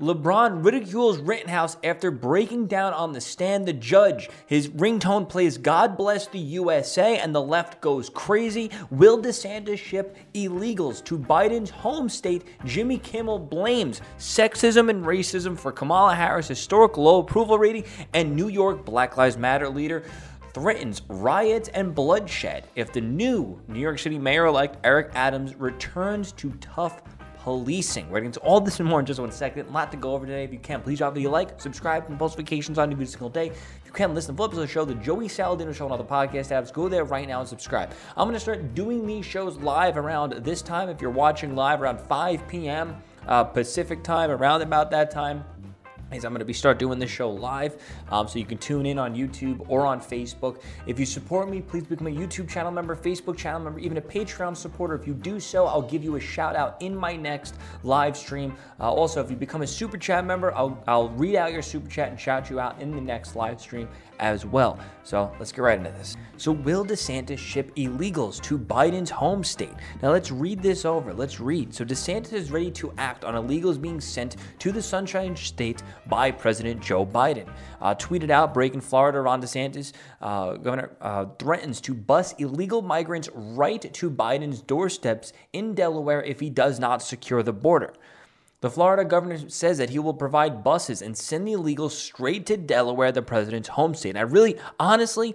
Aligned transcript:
LeBron 0.00 0.64
ridicules 0.64 1.18
Rittenhouse 1.18 1.76
after 1.84 2.10
breaking 2.10 2.66
down 2.66 2.92
on 2.92 3.12
the 3.12 3.20
stand 3.20 3.64
the 3.64 3.72
judge. 3.72 4.28
His 4.46 4.68
ringtone 4.68 5.28
plays 5.28 5.56
God 5.56 5.96
Bless 5.96 6.26
the 6.26 6.38
USA, 6.38 7.18
and 7.18 7.32
the 7.32 7.40
left 7.40 7.80
goes 7.80 8.10
crazy. 8.10 8.72
Will 8.90 9.22
DeSantis 9.22 9.78
ship 9.78 10.16
illegals 10.34 11.04
to 11.04 11.16
Biden's 11.16 11.70
home 11.70 12.08
state? 12.08 12.44
Jimmy 12.64 12.98
Kimmel 12.98 13.38
blames 13.38 14.00
sexism 14.18 14.90
and 14.90 15.04
racism 15.04 15.56
for 15.56 15.70
Kamala 15.70 16.16
Harris' 16.16 16.48
historic 16.48 16.96
low 16.96 17.20
approval 17.20 17.56
rating, 17.56 17.84
and 18.12 18.34
New 18.34 18.48
York 18.48 18.84
Black 18.84 19.16
Lives 19.16 19.38
Matter 19.38 19.68
leader 19.68 20.02
threatens 20.54 21.02
riots 21.08 21.68
and 21.68 21.94
bloodshed 21.94 22.66
if 22.74 22.92
the 22.92 23.00
new 23.00 23.60
New 23.68 23.80
York 23.80 24.00
City 24.00 24.18
mayor 24.18 24.46
elect 24.46 24.76
Eric 24.82 25.12
Adams 25.14 25.54
returns 25.54 26.32
to 26.32 26.50
tough 26.60 27.02
policing. 27.44 28.08
We're 28.08 28.20
getting 28.20 28.32
to 28.32 28.40
all 28.40 28.58
this 28.58 28.80
and 28.80 28.88
more 28.88 29.00
in 29.00 29.06
just 29.06 29.20
one 29.20 29.30
second. 29.30 29.68
A 29.68 29.70
lot 29.70 29.90
to 29.90 29.98
go 29.98 30.14
over 30.14 30.24
today. 30.24 30.44
If 30.44 30.52
you 30.52 30.58
can, 30.58 30.80
please 30.80 30.96
drop 30.96 31.12
a 31.12 31.14
video 31.14 31.30
like, 31.30 31.60
subscribe, 31.60 32.08
and 32.08 32.18
post 32.18 32.38
notifications 32.38 32.78
on 32.78 32.90
every 32.90 33.04
single 33.04 33.28
day. 33.28 33.48
If 33.48 33.82
you 33.84 33.92
can, 33.92 34.14
listen 34.14 34.34
to 34.34 34.36
Flips 34.38 34.54
of 34.54 34.60
the 34.60 34.66
show, 34.66 34.86
the 34.86 34.94
Joey 34.94 35.28
Saladino 35.28 35.74
Show, 35.74 35.84
and 35.84 35.92
all 35.92 35.98
the 35.98 36.04
podcast 36.04 36.50
apps. 36.52 36.72
Go 36.72 36.88
there 36.88 37.04
right 37.04 37.28
now 37.28 37.40
and 37.40 37.48
subscribe. 37.48 37.92
I'm 38.16 38.26
going 38.26 38.32
to 38.32 38.40
start 38.40 38.74
doing 38.74 39.06
these 39.06 39.26
shows 39.26 39.58
live 39.58 39.98
around 39.98 40.32
this 40.42 40.62
time. 40.62 40.88
If 40.88 41.02
you're 41.02 41.10
watching 41.10 41.54
live 41.54 41.82
around 41.82 42.00
5 42.00 42.48
p.m. 42.48 42.96
Uh, 43.28 43.44
Pacific 43.44 44.02
time, 44.02 44.30
around 44.30 44.62
about 44.62 44.90
that 44.92 45.10
time 45.10 45.44
is 46.12 46.24
I'm 46.24 46.32
going 46.32 46.40
to 46.40 46.44
be 46.44 46.52
start 46.52 46.78
doing 46.78 46.98
this 46.98 47.10
show 47.10 47.30
live, 47.30 47.82
um, 48.10 48.28
so 48.28 48.38
you 48.38 48.44
can 48.44 48.58
tune 48.58 48.86
in 48.86 48.98
on 48.98 49.14
YouTube 49.14 49.64
or 49.68 49.86
on 49.86 50.00
Facebook. 50.00 50.60
If 50.86 50.98
you 50.98 51.06
support 51.06 51.48
me, 51.48 51.60
please 51.60 51.84
become 51.84 52.06
a 52.06 52.10
YouTube 52.10 52.48
channel 52.48 52.70
member, 52.70 52.94
Facebook 52.94 53.36
channel 53.36 53.60
member, 53.60 53.78
even 53.78 53.96
a 53.96 54.02
Patreon 54.02 54.56
supporter. 54.56 54.94
If 54.94 55.06
you 55.06 55.14
do 55.14 55.40
so, 55.40 55.66
I'll 55.66 55.82
give 55.82 56.04
you 56.04 56.16
a 56.16 56.20
shout 56.20 56.56
out 56.56 56.80
in 56.80 56.94
my 56.94 57.16
next 57.16 57.54
live 57.82 58.16
stream. 58.16 58.54
Uh, 58.80 58.92
also, 58.92 59.22
if 59.22 59.30
you 59.30 59.36
become 59.36 59.62
a 59.62 59.66
super 59.66 59.98
chat 59.98 60.24
member, 60.24 60.54
I'll, 60.54 60.82
I'll 60.86 61.10
read 61.10 61.36
out 61.36 61.52
your 61.52 61.62
super 61.62 61.88
chat 61.90 62.10
and 62.10 62.20
shout 62.20 62.50
you 62.50 62.60
out 62.60 62.80
in 62.80 62.90
the 62.90 63.00
next 63.00 63.36
live 63.36 63.60
stream 63.60 63.88
as 64.18 64.46
well. 64.46 64.78
So 65.04 65.30
let's 65.38 65.52
get 65.52 65.60
right 65.60 65.78
into 65.78 65.90
this. 65.90 66.16
So, 66.38 66.50
will 66.50 66.84
DeSantis 66.84 67.38
ship 67.38 67.74
illegals 67.76 68.40
to 68.42 68.58
Biden's 68.58 69.10
home 69.10 69.44
state? 69.44 69.74
Now, 70.02 70.10
let's 70.10 70.30
read 70.30 70.62
this 70.62 70.84
over. 70.84 71.12
Let's 71.12 71.38
read. 71.38 71.72
So, 71.72 71.84
DeSantis 71.84 72.32
is 72.32 72.50
ready 72.50 72.70
to 72.72 72.92
act 72.98 73.24
on 73.24 73.34
illegals 73.34 73.80
being 73.80 74.00
sent 74.00 74.36
to 74.58 74.72
the 74.72 74.82
Sunshine 74.82 75.36
State 75.36 75.82
by 76.06 76.30
President 76.30 76.82
Joe 76.82 77.06
Biden. 77.06 77.48
Uh, 77.80 77.94
tweeted 77.94 78.30
out, 78.30 78.54
breaking 78.54 78.80
Florida, 78.80 79.20
Ron 79.20 79.42
DeSantis, 79.42 79.92
uh, 80.22 80.54
governor, 80.54 80.96
uh, 81.00 81.26
threatens 81.38 81.80
to 81.82 81.94
bus 81.94 82.32
illegal 82.38 82.82
migrants 82.82 83.28
right 83.34 83.92
to 83.92 84.10
Biden's 84.10 84.62
doorsteps 84.62 85.32
in 85.52 85.74
Delaware 85.74 86.22
if 86.22 86.40
he 86.40 86.50
does 86.50 86.80
not 86.80 87.02
secure 87.02 87.42
the 87.42 87.52
border. 87.52 87.92
The 88.64 88.70
Florida 88.70 89.04
governor 89.04 89.50
says 89.50 89.76
that 89.76 89.90
he 89.90 89.98
will 89.98 90.14
provide 90.14 90.64
buses 90.64 91.02
and 91.02 91.14
send 91.14 91.46
the 91.46 91.52
illegals 91.52 91.90
straight 91.90 92.46
to 92.46 92.56
Delaware, 92.56 93.12
the 93.12 93.20
president's 93.20 93.68
home 93.68 93.94
state. 93.94 94.08
And 94.08 94.18
I 94.18 94.22
really, 94.22 94.56
honestly, 94.80 95.34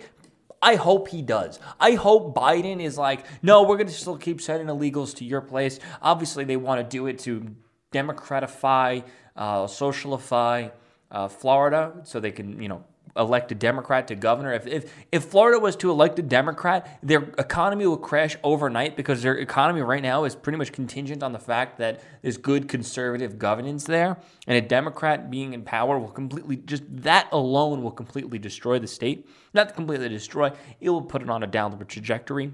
I 0.63 0.73
hope 0.73 1.09
he 1.09 1.21
does. 1.21 1.59
I 1.79 1.91
hope 1.91 2.33
Biden 2.33 2.81
is 2.81 2.97
like, 2.97 3.27
no, 3.43 3.61
we're 3.61 3.77
going 3.77 3.85
to 3.85 3.93
still 3.93 4.17
keep 4.17 4.41
sending 4.41 4.65
illegals 4.65 5.15
to 5.17 5.25
your 5.25 5.41
place. 5.41 5.79
Obviously, 6.01 6.43
they 6.43 6.57
want 6.57 6.81
to 6.81 6.97
do 6.97 7.05
it 7.05 7.19
to 7.19 7.55
democratify, 7.93 9.03
uh, 9.35 9.65
socialify 9.65 10.71
uh, 11.11 11.27
Florida 11.27 12.01
so 12.05 12.19
they 12.19 12.31
can, 12.31 12.59
you 12.59 12.67
know, 12.67 12.83
elect 13.15 13.51
a 13.51 13.55
Democrat 13.55 14.07
to 14.07 14.15
governor. 14.15 14.53
If, 14.53 14.67
if 14.67 14.93
if 15.11 15.25
Florida 15.25 15.59
was 15.59 15.75
to 15.77 15.89
elect 15.89 16.19
a 16.19 16.21
Democrat, 16.21 16.99
their 17.01 17.23
economy 17.37 17.85
will 17.87 17.97
crash 17.97 18.35
overnight 18.43 18.95
because 18.95 19.21
their 19.21 19.37
economy 19.37 19.81
right 19.81 20.03
now 20.03 20.23
is 20.23 20.35
pretty 20.35 20.57
much 20.57 20.71
contingent 20.71 21.23
on 21.23 21.31
the 21.31 21.39
fact 21.39 21.77
that 21.77 22.01
there's 22.21 22.37
good 22.37 22.67
conservative 22.67 23.39
governance 23.39 23.83
there, 23.83 24.17
and 24.47 24.57
a 24.57 24.61
Democrat 24.61 25.29
being 25.29 25.53
in 25.53 25.63
power 25.63 25.99
will 25.99 26.11
completely 26.11 26.57
just 26.57 26.83
that 26.87 27.27
alone 27.31 27.83
will 27.83 27.91
completely 27.91 28.39
destroy 28.39 28.79
the 28.79 28.87
state. 28.87 29.27
Not 29.53 29.75
completely 29.75 30.09
destroy, 30.09 30.51
it 30.79 30.89
will 30.89 31.01
put 31.01 31.21
it 31.21 31.29
on 31.29 31.43
a 31.43 31.47
downward 31.47 31.89
trajectory. 31.89 32.53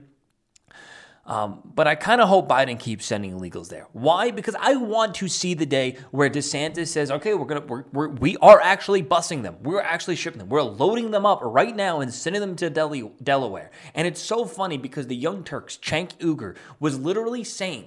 Um, 1.26 1.62
but 1.74 1.88
I 1.88 1.96
kind 1.96 2.22
of 2.22 2.30
hope 2.30 2.48
Biden 2.48 2.80
keeps 2.80 3.06
sending 3.06 3.34
illegals 3.34 3.70
there. 3.70 3.88
Why? 3.94 4.30
Because 4.30 4.56
I 4.60 4.76
want 4.76 5.16
to 5.16 5.28
see 5.28 5.56
the 5.56 5.66
day 5.66 5.98
where 6.12 6.30
DeSantis 6.30 6.88
says, 6.88 7.10
"Okay, 7.10 7.34
we're 7.34 7.46
gonna 7.46 7.62
we're, 7.62 7.86
we're 7.92 8.10
we 8.10 8.38
are 8.38 8.62
actually 8.62 9.02
busing 9.02 9.42
them. 9.42 9.58
We're 9.64 9.82
actually 9.82 10.18
shipping 10.18 10.38
them. 10.38 10.50
We're 10.50 10.62
loading 10.62 11.10
them 11.10 11.26
up 11.26 11.40
right 11.42 11.76
now 11.76 12.02
and 12.02 12.14
sending 12.14 12.42
them 12.42 12.56
to 12.58 12.70
Delhi, 12.70 13.10
Delaware." 13.24 13.72
And 13.96 14.08
it's 14.08 14.22
so 14.22 14.46
funny 14.46 14.78
because 14.78 15.08
the 15.08 15.16
Young 15.16 15.44
Turks, 15.44 15.78
Cenk 15.78 16.16
Uygur, 16.18 16.56
was 16.80 17.00
literally 17.00 17.44
saying 17.44 17.86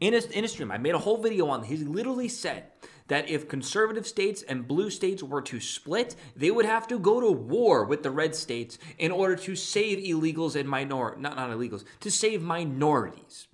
in 0.00 0.14
a, 0.14 0.18
in 0.36 0.44
a 0.44 0.48
stream. 0.48 0.72
I 0.72 0.78
made 0.78 0.94
a 0.94 0.98
whole 0.98 1.18
video 1.18 1.48
on. 1.48 1.62
He 1.62 1.76
literally 1.76 2.28
said 2.28 2.64
that 3.08 3.28
if 3.28 3.48
conservative 3.48 4.06
states 4.06 4.42
and 4.42 4.66
blue 4.66 4.90
states 4.90 5.22
were 5.22 5.42
to 5.42 5.60
split, 5.60 6.16
they 6.34 6.50
would 6.50 6.64
have 6.64 6.86
to 6.88 6.98
go 6.98 7.20
to 7.20 7.30
war 7.30 7.84
with 7.84 8.02
the 8.02 8.10
red 8.10 8.34
states 8.34 8.78
in 8.98 9.12
order 9.12 9.36
to 9.36 9.54
save 9.54 9.98
illegals 9.98 10.56
and 10.56 10.68
minor 10.68 11.16
not 11.16 11.36
not 11.36 11.50
illegals 11.50 11.84
to 12.00 12.10
save 12.10 12.42
minorities 12.42 13.48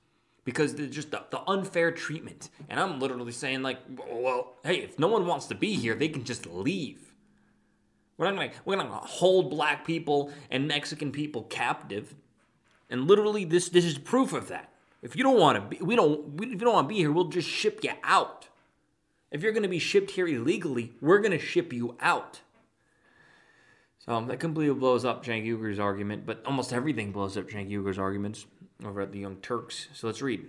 because 0.44 0.74
just 0.74 1.10
the, 1.10 1.22
the 1.30 1.40
unfair 1.48 1.90
treatment. 1.92 2.50
And 2.68 2.80
I'm 2.80 2.98
literally 2.98 3.32
saying 3.32 3.62
like, 3.62 3.78
well, 4.10 4.56
hey, 4.64 4.76
if 4.76 4.98
no 4.98 5.08
one 5.08 5.26
wants 5.26 5.46
to 5.46 5.54
be 5.54 5.74
here, 5.74 5.94
they 5.94 6.08
can 6.08 6.24
just 6.24 6.46
leave. 6.46 7.14
We're 8.16 8.30
not 8.30 8.36
gonna 8.36 8.50
we're 8.64 8.76
gonna 8.76 8.90
hold 8.96 9.50
black 9.50 9.86
people 9.86 10.30
and 10.50 10.68
Mexican 10.68 11.10
people 11.10 11.44
captive. 11.44 12.14
And 12.90 13.06
literally, 13.06 13.44
this 13.44 13.68
this 13.68 13.84
is 13.84 13.96
proof 13.96 14.32
of 14.32 14.48
that. 14.48 14.72
If 15.02 15.16
you 15.16 15.22
don't 15.22 15.38
want 15.38 15.56
to 15.56 15.76
be, 15.76 15.82
we 15.82 15.96
don't. 15.96 16.38
If 16.42 16.50
you 16.50 16.56
don't 16.56 16.74
want 16.74 16.88
to 16.88 16.94
be 16.94 16.98
here, 16.98 17.12
we'll 17.12 17.28
just 17.28 17.48
ship 17.48 17.80
you 17.82 17.92
out. 18.02 18.48
If 19.30 19.42
you're 19.42 19.52
going 19.52 19.62
to 19.62 19.68
be 19.68 19.78
shipped 19.78 20.12
here 20.12 20.26
illegally, 20.26 20.92
we're 21.00 21.20
going 21.20 21.32
to 21.32 21.38
ship 21.38 21.72
you 21.72 21.96
out. 22.00 22.41
So 23.98 24.12
um, 24.12 24.26
that 24.28 24.41
completely 24.41 24.74
blows 24.74 25.04
up 25.04 25.24
Cenk 25.24 25.46
Uygur's 25.46 25.78
argument, 25.78 26.26
but 26.26 26.42
almost 26.46 26.72
everything 26.72 27.12
blows 27.12 27.36
up 27.36 27.48
Cenk 27.48 27.70
Uygur's 27.70 27.98
arguments 27.98 28.46
over 28.84 29.00
at 29.02 29.12
the 29.12 29.18
Young 29.18 29.36
Turks. 29.36 29.88
So 29.92 30.06
let's 30.06 30.22
read. 30.22 30.46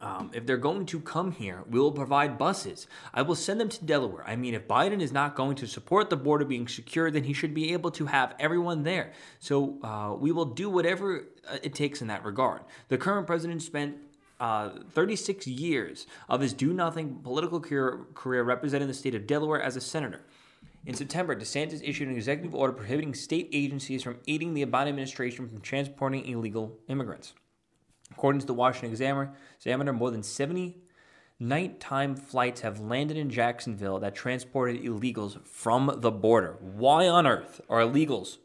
Um, 0.00 0.30
if 0.32 0.46
they're 0.46 0.58
going 0.58 0.86
to 0.86 1.00
come 1.00 1.32
here, 1.32 1.64
we 1.68 1.80
will 1.80 1.90
provide 1.90 2.38
buses. 2.38 2.86
I 3.12 3.22
will 3.22 3.34
send 3.34 3.60
them 3.60 3.68
to 3.70 3.84
Delaware. 3.84 4.22
I 4.28 4.36
mean, 4.36 4.54
if 4.54 4.68
Biden 4.68 5.00
is 5.00 5.10
not 5.10 5.34
going 5.34 5.56
to 5.56 5.66
support 5.66 6.08
the 6.08 6.16
border 6.16 6.44
being 6.44 6.68
secure, 6.68 7.10
then 7.10 7.24
he 7.24 7.32
should 7.32 7.52
be 7.52 7.72
able 7.72 7.90
to 7.92 8.06
have 8.06 8.34
everyone 8.38 8.84
there. 8.84 9.12
So 9.40 9.78
uh, 9.82 10.14
we 10.14 10.30
will 10.30 10.44
do 10.44 10.70
whatever 10.70 11.24
uh, 11.50 11.56
it 11.62 11.74
takes 11.74 12.00
in 12.00 12.08
that 12.08 12.24
regard. 12.24 12.60
The 12.88 12.98
current 12.98 13.26
president 13.26 13.62
spent 13.62 13.96
uh, 14.40 14.70
36 14.90 15.46
years 15.46 16.06
of 16.28 16.40
his 16.40 16.52
do 16.52 16.72
nothing 16.72 17.20
political 17.22 17.60
career, 17.60 18.06
career 18.14 18.42
representing 18.42 18.88
the 18.88 18.94
state 18.94 19.14
of 19.14 19.26
Delaware 19.26 19.60
as 19.60 19.76
a 19.76 19.80
senator. 19.80 20.20
In 20.86 20.94
September, 20.94 21.34
DeSantis 21.34 21.86
issued 21.86 22.08
an 22.08 22.14
executive 22.14 22.54
order 22.54 22.72
prohibiting 22.72 23.14
state 23.14 23.48
agencies 23.52 24.02
from 24.02 24.18
aiding 24.26 24.54
the 24.54 24.64
Biden 24.64 24.88
administration 24.88 25.48
from 25.48 25.60
transporting 25.60 26.26
illegal 26.26 26.78
immigrants. 26.88 27.34
According 28.10 28.40
to 28.40 28.46
the 28.46 28.54
Washington 28.54 28.90
Examiner, 28.90 29.34
Examiner 29.56 29.92
more 29.92 30.10
than 30.10 30.22
70 30.22 30.76
nighttime 31.40 32.16
flights 32.16 32.62
have 32.62 32.80
landed 32.80 33.16
in 33.16 33.30
Jacksonville 33.30 33.98
that 34.00 34.14
transported 34.14 34.82
illegals 34.82 35.44
from 35.46 35.98
the 35.98 36.10
border. 36.10 36.56
Why 36.60 37.06
on 37.06 37.26
earth 37.26 37.60
are 37.68 37.80
illegals 37.80 38.38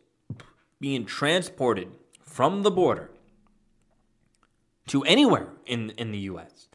being 0.79 1.05
transported 1.05 1.89
from 2.21 2.63
the 2.63 2.71
border 2.71 3.09
to 4.87 5.03
anywhere 5.03 5.47
in, 5.65 5.91
in 5.91 6.11
the 6.11 6.19
U.S. 6.19 6.67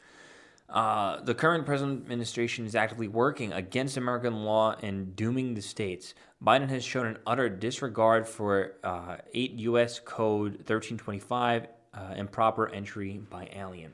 Uh, 0.69 1.21
the 1.23 1.35
current 1.35 1.65
president 1.65 2.03
administration 2.03 2.67
is 2.67 2.75
actively 2.75 3.09
working 3.09 3.53
against 3.53 3.97
American 3.97 4.45
law 4.45 4.75
and 4.83 5.17
dooming 5.17 5.55
the 5.55 5.63
states. 5.63 6.15
Biden 6.45 6.69
has 6.69 6.85
shown 6.85 7.07
an 7.07 7.19
utter 7.27 7.49
disregard 7.49 8.29
for 8.29 8.75
uh, 8.85 9.17
8 9.33 9.53
U.S. 9.53 9.99
Code 9.99 10.53
1325, 10.53 11.69
uh, 11.95 12.15
improper 12.17 12.69
entry 12.69 13.21
by 13.31 13.49
alien. 13.55 13.93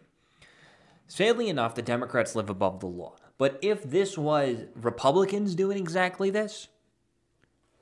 Sadly 1.06 1.48
enough, 1.48 1.74
the 1.74 1.82
Democrats 1.82 2.34
live 2.34 2.50
above 2.50 2.80
the 2.80 2.86
law. 2.86 3.14
But 3.38 3.58
if 3.62 3.82
this 3.84 4.16
was 4.18 4.58
Republicans 4.74 5.54
doing 5.54 5.78
exactly 5.78 6.30
this, 6.30 6.68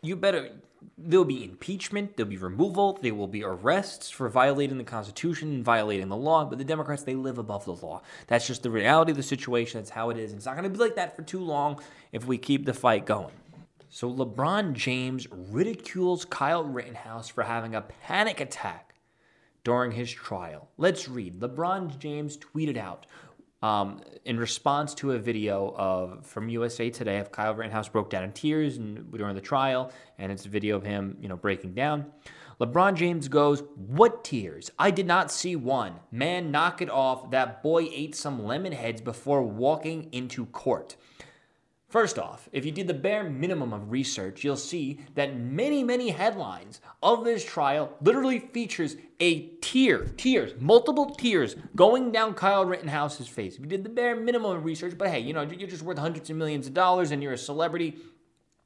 you 0.02 0.16
better 0.16 0.50
there'll 0.96 1.24
be 1.24 1.44
impeachment, 1.44 2.16
there'll 2.16 2.30
be 2.30 2.36
removal, 2.36 2.98
there 3.02 3.14
will 3.14 3.28
be 3.28 3.44
arrests 3.44 4.10
for 4.10 4.28
violating 4.28 4.78
the 4.78 4.84
Constitution 4.84 5.52
and 5.52 5.64
violating 5.64 6.08
the 6.08 6.16
law. 6.16 6.44
But 6.44 6.58
the 6.58 6.64
Democrats, 6.64 7.02
they 7.02 7.14
live 7.14 7.38
above 7.38 7.64
the 7.64 7.74
law. 7.74 8.02
That's 8.26 8.46
just 8.46 8.62
the 8.62 8.70
reality 8.70 9.10
of 9.10 9.16
the 9.16 9.22
situation. 9.22 9.80
That's 9.80 9.90
how 9.90 10.10
it 10.10 10.18
is. 10.18 10.32
It's 10.32 10.46
not 10.46 10.56
going 10.56 10.64
to 10.64 10.70
be 10.70 10.82
like 10.82 10.96
that 10.96 11.16
for 11.16 11.22
too 11.22 11.40
long 11.40 11.80
if 12.12 12.26
we 12.26 12.38
keep 12.38 12.64
the 12.64 12.74
fight 12.74 13.06
going. 13.06 13.32
So 13.88 14.10
LeBron 14.10 14.72
James 14.72 15.26
ridicules 15.30 16.24
Kyle 16.24 16.64
Rittenhouse 16.64 17.28
for 17.28 17.42
having 17.42 17.74
a 17.74 17.82
panic 17.82 18.40
attack 18.40 18.94
during 19.64 19.92
his 19.92 20.10
trial. 20.10 20.68
Let's 20.78 21.08
read. 21.08 21.40
LeBron 21.40 21.98
James 21.98 22.38
tweeted 22.38 22.76
out, 22.76 23.06
um, 23.62 24.00
in 24.24 24.38
response 24.38 24.94
to 24.94 25.12
a 25.12 25.18
video 25.18 25.74
of 25.76 26.26
from 26.26 26.48
USA 26.48 26.90
Today 26.90 27.18
of 27.18 27.30
Kyle 27.30 27.54
Rittenhouse 27.54 27.88
broke 27.88 28.10
down 28.10 28.24
in 28.24 28.32
tears 28.32 28.76
and, 28.76 29.10
during 29.12 29.34
the 29.34 29.40
trial, 29.40 29.92
and 30.18 30.32
it's 30.32 30.46
a 30.46 30.48
video 30.48 30.76
of 30.76 30.82
him, 30.84 31.16
you 31.20 31.28
know, 31.28 31.36
breaking 31.36 31.74
down. 31.74 32.06
LeBron 32.60 32.94
James 32.94 33.28
goes, 33.28 33.62
"What 33.74 34.24
tears? 34.24 34.70
I 34.78 34.90
did 34.90 35.06
not 35.06 35.32
see 35.32 35.56
one. 35.56 35.94
Man, 36.10 36.50
knock 36.50 36.82
it 36.82 36.90
off. 36.90 37.30
That 37.30 37.62
boy 37.62 37.88
ate 37.92 38.14
some 38.14 38.44
lemon 38.44 38.72
heads 38.72 39.00
before 39.00 39.42
walking 39.42 40.08
into 40.12 40.46
court." 40.46 40.96
First 41.92 42.18
off, 42.18 42.48
if 42.52 42.64
you 42.64 42.72
did 42.72 42.86
the 42.86 42.94
bare 42.94 43.22
minimum 43.22 43.74
of 43.74 43.92
research, 43.92 44.42
you'll 44.42 44.56
see 44.56 45.00
that 45.14 45.36
many, 45.36 45.84
many 45.84 46.08
headlines 46.08 46.80
of 47.02 47.22
this 47.22 47.44
trial 47.44 47.92
literally 48.00 48.38
features 48.38 48.96
a 49.20 49.48
tear, 49.60 50.06
tears, 50.16 50.54
multiple 50.58 51.14
tears 51.14 51.54
going 51.76 52.10
down 52.10 52.32
Kyle 52.32 52.64
Rittenhouse's 52.64 53.28
face. 53.28 53.56
If 53.56 53.60
you 53.60 53.66
did 53.66 53.84
the 53.84 53.90
bare 53.90 54.16
minimum 54.16 54.56
of 54.56 54.64
research, 54.64 54.96
but 54.96 55.08
hey, 55.08 55.20
you 55.20 55.34
know, 55.34 55.42
you're 55.42 55.68
just 55.68 55.82
worth 55.82 55.98
hundreds 55.98 56.30
of 56.30 56.36
millions 56.36 56.66
of 56.66 56.72
dollars 56.72 57.10
and 57.10 57.22
you're 57.22 57.34
a 57.34 57.38
celebrity, 57.38 57.98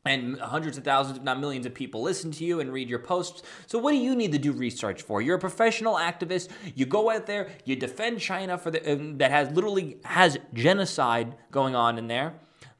and 0.04 0.38
hundreds 0.38 0.78
of 0.78 0.84
thousands, 0.84 1.18
if 1.18 1.24
not 1.24 1.40
millions 1.40 1.66
of 1.66 1.74
people 1.74 2.02
listen 2.02 2.30
to 2.30 2.44
you 2.44 2.60
and 2.60 2.72
read 2.72 2.88
your 2.88 3.00
posts. 3.00 3.42
So 3.66 3.80
what 3.80 3.90
do 3.90 3.96
you 3.96 4.14
need 4.14 4.30
to 4.30 4.38
do 4.38 4.52
research 4.52 5.02
for? 5.02 5.20
You're 5.20 5.34
a 5.34 5.40
professional 5.40 5.96
activist. 5.96 6.48
You 6.76 6.86
go 6.86 7.10
out 7.10 7.26
there, 7.26 7.48
you 7.64 7.74
defend 7.74 8.20
China 8.20 8.56
for 8.56 8.70
the 8.70 8.92
um, 8.92 9.18
that 9.18 9.32
has 9.32 9.50
literally 9.50 9.96
has 10.04 10.38
genocide 10.54 11.34
going 11.50 11.74
on 11.74 11.98
in 11.98 12.06
there. 12.06 12.34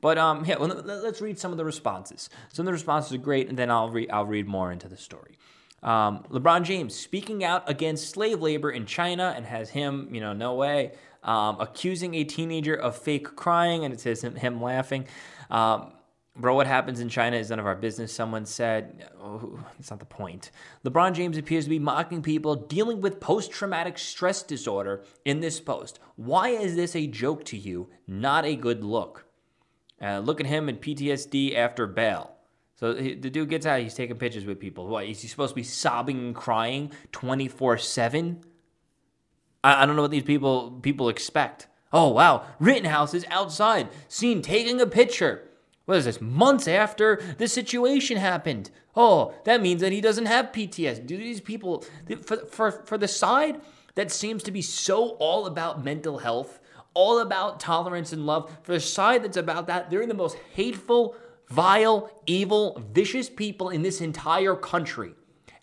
But 0.06 0.18
um, 0.18 0.44
yeah, 0.44 0.56
well, 0.56 0.68
let's 0.68 1.20
read 1.20 1.36
some 1.36 1.50
of 1.50 1.58
the 1.58 1.64
responses. 1.64 2.30
Some 2.52 2.62
of 2.62 2.66
the 2.66 2.72
responses 2.72 3.12
are 3.14 3.18
great, 3.18 3.48
and 3.48 3.58
then 3.58 3.72
I'll 3.72 3.90
read 3.90 4.08
I'll 4.12 4.24
read 4.24 4.46
more 4.46 4.70
into 4.70 4.86
the 4.86 4.96
story. 4.96 5.36
Um, 5.82 6.22
LeBron 6.30 6.62
James 6.62 6.94
speaking 6.94 7.42
out 7.42 7.68
against 7.68 8.10
slave 8.10 8.40
labor 8.40 8.70
in 8.70 8.86
China 8.86 9.34
and 9.36 9.44
has 9.44 9.68
him, 9.68 10.08
you 10.12 10.20
know, 10.20 10.32
no 10.32 10.54
way, 10.54 10.92
um, 11.24 11.60
accusing 11.60 12.14
a 12.14 12.22
teenager 12.22 12.72
of 12.72 12.96
fake 12.96 13.34
crying, 13.34 13.84
and 13.84 13.92
it 13.92 13.98
says 13.98 14.22
him, 14.22 14.36
him 14.36 14.62
laughing. 14.62 15.08
Um, 15.50 15.90
Bro, 16.36 16.54
what 16.54 16.68
happens 16.68 17.00
in 17.00 17.08
China 17.08 17.36
is 17.36 17.50
none 17.50 17.58
of 17.58 17.66
our 17.66 17.74
business, 17.74 18.12
someone 18.12 18.46
said. 18.46 19.08
Oh, 19.20 19.58
that's 19.76 19.90
not 19.90 19.98
the 19.98 20.06
point. 20.06 20.52
LeBron 20.84 21.14
James 21.14 21.36
appears 21.36 21.64
to 21.64 21.70
be 21.70 21.80
mocking 21.80 22.22
people 22.22 22.54
dealing 22.54 23.00
with 23.00 23.18
post 23.18 23.50
traumatic 23.50 23.98
stress 23.98 24.44
disorder 24.44 25.02
in 25.24 25.40
this 25.40 25.58
post. 25.58 25.98
Why 26.14 26.50
is 26.50 26.76
this 26.76 26.94
a 26.94 27.08
joke 27.08 27.44
to 27.46 27.56
you? 27.56 27.88
Not 28.06 28.44
a 28.44 28.54
good 28.54 28.84
look. 28.84 29.25
Uh, 30.00 30.18
look 30.18 30.40
at 30.40 30.46
him 30.46 30.68
in 30.68 30.76
PTSD 30.76 31.56
after 31.56 31.86
bail. 31.86 32.32
So 32.74 32.94
he, 32.94 33.14
the 33.14 33.30
dude 33.30 33.48
gets 33.48 33.64
out, 33.64 33.80
he's 33.80 33.94
taking 33.94 34.16
pictures 34.16 34.44
with 34.44 34.60
people. 34.60 34.86
What, 34.86 35.06
is 35.06 35.22
he 35.22 35.28
supposed 35.28 35.52
to 35.52 35.56
be 35.56 35.62
sobbing 35.62 36.18
and 36.18 36.34
crying 36.34 36.92
24 37.12 37.78
7? 37.78 38.40
I, 39.64 39.82
I 39.82 39.86
don't 39.86 39.96
know 39.96 40.02
what 40.02 40.10
these 40.10 40.22
people 40.22 40.72
people 40.82 41.08
expect. 41.08 41.68
Oh, 41.92 42.08
wow. 42.08 42.44
Rittenhouse 42.58 43.14
is 43.14 43.24
outside, 43.30 43.88
seen 44.08 44.42
taking 44.42 44.80
a 44.80 44.86
picture 44.86 45.46
what 45.86 45.98
is 45.98 46.04
this? 46.04 46.20
Months 46.20 46.68
after 46.68 47.22
the 47.38 47.48
situation 47.48 48.16
happened. 48.18 48.70
Oh, 48.94 49.34
that 49.44 49.62
means 49.62 49.80
that 49.80 49.92
he 49.92 50.00
doesn't 50.00 50.26
have 50.26 50.52
PTSD. 50.52 51.06
Do 51.06 51.16
these 51.16 51.40
people, 51.40 51.84
for, 52.24 52.38
for, 52.38 52.70
for 52.72 52.98
the 52.98 53.08
side 53.08 53.60
that 53.94 54.10
seems 54.10 54.42
to 54.42 54.50
be 54.50 54.62
so 54.62 55.10
all 55.20 55.46
about 55.46 55.84
mental 55.84 56.18
health, 56.18 56.60
all 56.96 57.20
about 57.20 57.60
tolerance 57.60 58.12
and 58.12 58.24
love, 58.24 58.50
for 58.62 58.72
the 58.72 58.80
side 58.80 59.22
that's 59.22 59.36
about 59.36 59.66
that, 59.66 59.90
they're 59.90 60.06
the 60.06 60.14
most 60.14 60.36
hateful, 60.54 61.14
vile, 61.48 62.10
evil, 62.26 62.82
vicious 62.92 63.28
people 63.28 63.68
in 63.68 63.82
this 63.82 64.00
entire 64.00 64.56
country. 64.56 65.14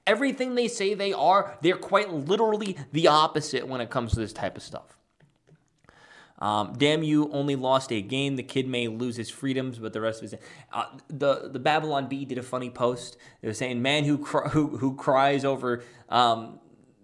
Everything 0.05 0.53
they 0.53 0.67
say 0.67 0.93
they 0.93 1.11
are, 1.11 1.57
they're 1.61 1.75
quite 1.75 2.13
literally 2.13 2.77
the 2.91 3.07
opposite 3.07 3.67
when 3.67 3.81
it 3.81 3.89
comes 3.89 4.11
to 4.13 4.19
this 4.19 4.31
type 4.31 4.55
of 4.55 4.61
stuff. 4.63 4.95
Um, 6.37 6.73
damn 6.77 7.03
you, 7.03 7.31
only 7.31 7.55
lost 7.55 7.91
a 7.91 8.01
game. 8.01 8.35
The 8.35 8.43
kid 8.43 8.67
may 8.67 8.87
lose 8.87 9.15
his 9.15 9.29
freedoms, 9.29 9.79
but 9.79 9.93
the 9.93 10.01
rest 10.01 10.21
of 10.21 10.29
his. 10.29 10.39
Uh, 10.71 10.85
the 11.07 11.49
the 11.51 11.59
Babylon 11.59 12.09
Bee 12.09 12.25
did 12.25 12.37
a 12.37 12.43
funny 12.43 12.69
post. 12.69 13.17
It 13.41 13.47
was 13.47 13.57
saying, 13.57 13.81
"Man 13.81 14.03
who 14.03 14.17
who 14.17 14.77
who 14.77 14.95
cries 14.95 15.45
over 15.45 15.83
um, 16.09 16.59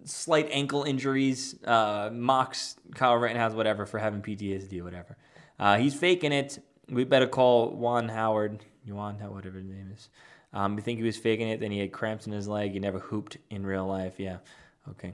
slight 0.06 0.50
ankle 0.52 0.84
injuries 0.84 1.56
uh, 1.66 2.10
mocks 2.12 2.76
Kyle 2.96 3.16
Rittenhouse, 3.16 3.54
whatever, 3.54 3.86
for 3.86 4.00
having 4.00 4.22
PTSD 4.22 4.82
whatever. 4.84 5.18
Uh, 5.60 5.78
he's 5.78 5.94
faking 5.94 6.32
it. 6.32 6.64
We 6.90 7.04
better 7.04 7.28
call 7.28 7.72
Juan 7.72 8.10
Howard, 8.10 8.64
Juan, 8.88 9.16
whatever 9.16 9.58
his 9.58 9.68
name 9.68 9.92
is. 9.94 10.10
Um, 10.54 10.76
you 10.76 10.82
think 10.82 10.98
he 10.98 11.06
was 11.06 11.18
faking 11.18 11.50
it? 11.50 11.60
Then 11.60 11.72
he 11.72 11.80
had 11.80 11.92
cramps 11.92 12.26
in 12.26 12.34
his 12.34 12.48
leg. 12.48 12.72
He 12.72 12.80
never 12.80 13.00
hooped 13.00 13.38
in 13.50 13.66
real 13.66 13.86
life. 13.86 14.16
Yeah, 14.18 14.38
okay. 14.90 15.14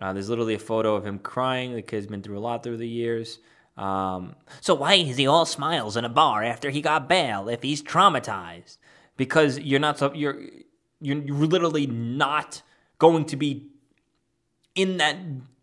Uh, 0.00 0.12
there's 0.12 0.28
literally 0.28 0.54
a 0.54 0.58
photo 0.58 0.94
of 0.94 1.04
him 1.04 1.18
crying. 1.18 1.74
The 1.74 1.82
kid's 1.82 2.06
been 2.06 2.22
through 2.22 2.38
a 2.38 2.40
lot 2.40 2.62
through 2.62 2.76
the 2.76 2.88
years. 2.88 3.38
Um, 3.76 4.36
so 4.60 4.74
why 4.74 4.94
is 4.94 5.16
he 5.16 5.26
all 5.26 5.44
smiles 5.44 5.96
in 5.96 6.04
a 6.04 6.08
bar 6.08 6.42
after 6.42 6.70
he 6.70 6.80
got 6.80 7.08
bail 7.08 7.48
if 7.48 7.62
he's 7.62 7.82
traumatized? 7.82 8.78
Because 9.16 9.58
you're 9.58 9.80
not 9.80 9.98
so 9.98 10.12
you're 10.14 10.40
you're 11.00 11.22
literally 11.22 11.86
not 11.86 12.62
going 12.98 13.24
to 13.26 13.36
be 13.36 13.68
in 14.76 14.98
that 14.98 15.16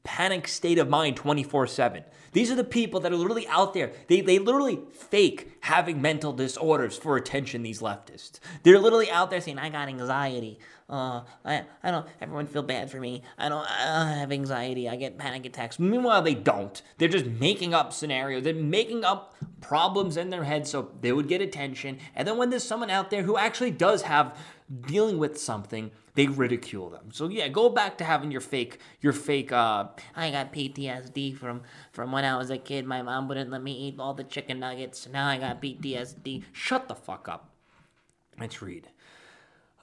panic 0.04 0.48
state 0.48 0.78
of 0.78 0.90
mind 0.90 1.16
24 1.16 1.68
7. 1.68 2.04
These 2.34 2.50
are 2.52 2.56
the 2.56 2.64
people 2.64 3.00
that 3.02 3.12
are 3.12 3.16
literally 3.16 3.48
out 3.48 3.74
there. 3.76 3.92
They, 4.08 4.22
they 4.22 4.40
literally 4.40 4.80
fake 4.92 5.52
having 5.62 6.02
mental 6.02 6.34
disorders 6.34 6.98
for 6.98 7.16
attention, 7.16 7.62
these 7.62 7.80
leftists. 7.80 8.40
They're 8.64 8.80
literally 8.80 9.10
out 9.12 9.30
there 9.30 9.40
saying, 9.40 9.60
I 9.60 9.70
got 9.70 9.88
anxiety. 9.88 10.58
Uh, 10.90 11.22
I, 11.46 11.64
I 11.84 11.92
don't, 11.92 12.08
everyone 12.20 12.48
feel 12.48 12.64
bad 12.64 12.90
for 12.90 13.00
me. 13.00 13.22
I 13.38 13.50
don't, 13.50 13.66
I 13.66 14.14
have 14.14 14.32
anxiety. 14.32 14.90
I 14.90 14.96
get 14.96 15.18
panic 15.20 15.46
attacks. 15.46 15.78
Meanwhile, 15.78 16.24
they 16.24 16.34
don't. 16.34 16.82
They're 16.98 17.08
just 17.08 17.26
making 17.26 17.76
up 17.76 17.94
scenarios. 17.94 18.44
They're 18.44 18.56
making 18.56 19.06
up 19.06 19.36
problems 19.62 20.18
in 20.18 20.32
their 20.32 20.44
head 20.44 20.68
so 20.68 20.92
they 21.02 21.12
would 21.12 21.28
get 21.28 21.40
attention. 21.40 22.00
And 22.16 22.28
then 22.28 22.38
when 22.38 22.50
there's 22.50 22.64
someone 22.64 22.90
out 22.90 23.12
there 23.12 23.24
who 23.24 23.38
actually 23.38 23.72
does 23.72 24.02
have 24.02 24.36
dealing 24.88 25.20
with 25.20 25.40
something, 25.40 25.92
they 26.16 26.28
ridicule 26.28 26.90
them. 26.90 27.10
So 27.12 27.28
yeah, 27.28 27.48
go 27.48 27.70
back 27.70 27.98
to 27.98 28.04
having 28.04 28.32
your 28.32 28.42
fake, 28.42 28.80
your 29.02 29.14
fake. 29.14 29.52
Uh, 29.52 29.88
I 30.16 30.32
got 30.32 30.54
PTSD 30.54 31.38
from 31.38 31.62
from 31.92 32.12
when 32.12 32.26
I 32.26 32.38
was 32.38 32.50
a 32.50 32.58
kid. 32.58 32.86
My 32.86 33.02
mom 33.02 33.28
wouldn't 33.28 33.50
let 33.50 33.64
me 33.64 33.74
eat 33.74 33.96
all 34.00 34.14
the 34.14 34.24
chicken 34.24 34.60
nuggets. 34.60 35.00
So 35.00 35.12
Now 35.12 35.28
I 35.28 35.38
got 35.38 35.62
PTSD. 35.62 36.44
Shut 36.52 36.88
the 36.88 36.96
fuck 36.96 37.28
up. 37.28 37.50
Let's 38.40 38.62
read. 38.62 38.90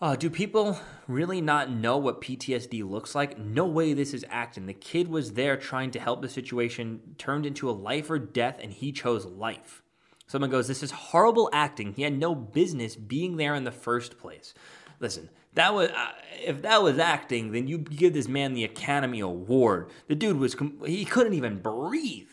Uh, 0.02 0.16
do 0.16 0.30
people 0.30 0.80
really 1.06 1.42
not 1.42 1.70
know 1.70 1.98
what 1.98 2.22
PTSD 2.22 2.88
looks 2.88 3.14
like? 3.14 3.38
No 3.38 3.66
way 3.66 3.92
this 3.92 4.14
is 4.14 4.24
acting. 4.30 4.64
The 4.64 4.72
kid 4.72 5.08
was 5.08 5.34
there 5.34 5.58
trying 5.58 5.90
to 5.90 6.00
help 6.00 6.22
the 6.22 6.28
situation 6.28 7.16
turned 7.18 7.44
into 7.44 7.68
a 7.68 7.72
life 7.72 8.08
or 8.08 8.18
death, 8.18 8.58
and 8.62 8.72
he 8.72 8.92
chose 8.92 9.26
life. 9.26 9.82
Someone 10.26 10.50
goes, 10.50 10.68
This 10.68 10.82
is 10.82 10.90
horrible 10.90 11.50
acting. 11.52 11.92
He 11.92 12.02
had 12.02 12.18
no 12.18 12.34
business 12.34 12.96
being 12.96 13.36
there 13.36 13.54
in 13.54 13.64
the 13.64 13.70
first 13.70 14.16
place. 14.18 14.54
Listen, 15.00 15.28
that 15.54 15.74
was 15.74 15.90
uh, 15.90 16.12
if 16.42 16.62
that 16.62 16.82
was 16.82 16.98
acting, 16.98 17.52
then 17.52 17.66
you 17.66 17.78
give 17.78 18.14
this 18.14 18.28
man 18.28 18.54
the 18.54 18.64
Academy 18.64 19.20
Award. 19.20 19.90
The 20.08 20.14
dude 20.14 20.38
was 20.38 20.56
he 20.86 21.04
couldn't 21.04 21.34
even 21.34 21.60
breathe. 21.60 22.28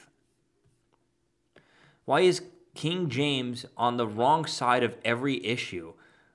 Why 2.05 2.21
is 2.21 2.41
King 2.73 3.09
James 3.09 3.65
on 3.75 3.97
the 3.97 4.07
wrong 4.07 4.45
side 4.45 4.83
of 4.83 4.95
every 5.03 5.45
issue? 5.45 5.93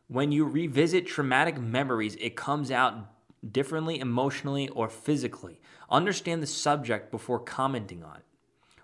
When 0.08 0.32
you 0.32 0.44
revisit 0.44 1.06
traumatic 1.06 1.58
memories, 1.58 2.16
it 2.16 2.36
comes 2.36 2.70
out 2.70 3.08
differently 3.50 3.98
emotionally 3.98 4.68
or 4.68 4.88
physically. 4.88 5.60
Understand 5.88 6.42
the 6.42 6.46
subject 6.46 7.10
before 7.10 7.38
commenting 7.38 8.02
on 8.02 8.16
it. 8.16 8.24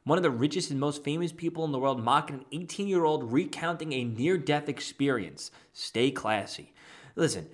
One 0.04 0.16
of 0.16 0.22
the 0.22 0.30
richest 0.30 0.70
and 0.70 0.80
most 0.80 1.04
famous 1.04 1.32
people 1.32 1.66
in 1.66 1.72
the 1.72 1.78
world 1.78 2.02
mocking 2.02 2.36
an 2.36 2.44
18 2.50 2.88
year 2.88 3.04
old 3.04 3.30
recounting 3.30 3.92
a 3.92 4.04
near 4.04 4.38
death 4.38 4.68
experience. 4.68 5.50
Stay 5.74 6.10
classy. 6.10 6.72
Listen, 7.14 7.48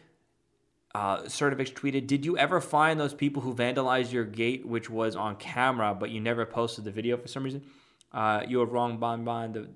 uh, 0.95 1.23
Certivix 1.23 1.73
tweeted, 1.73 2.07
Did 2.07 2.25
you 2.25 2.39
ever 2.39 2.61
find 2.61 3.01
those 3.01 3.15
people 3.15 3.43
who 3.43 3.55
vandalized 3.55 4.13
your 4.13 4.25
gate, 4.25 4.65
which 4.67 4.89
was 4.89 5.17
on 5.17 5.37
camera, 5.37 5.95
but 5.95 6.11
you 6.11 6.21
never 6.21 6.47
posted 6.47 6.85
the 6.85 6.93
video 6.93 7.17
for 7.17 7.27
some 7.27 7.43
reason? 7.43 7.63
Uh, 8.13 8.43
you 8.47 8.59
were 8.59 8.67
wrong, 8.67 8.99
Bon 8.99 9.25
Bon. 9.25 9.53
The, 9.53 9.69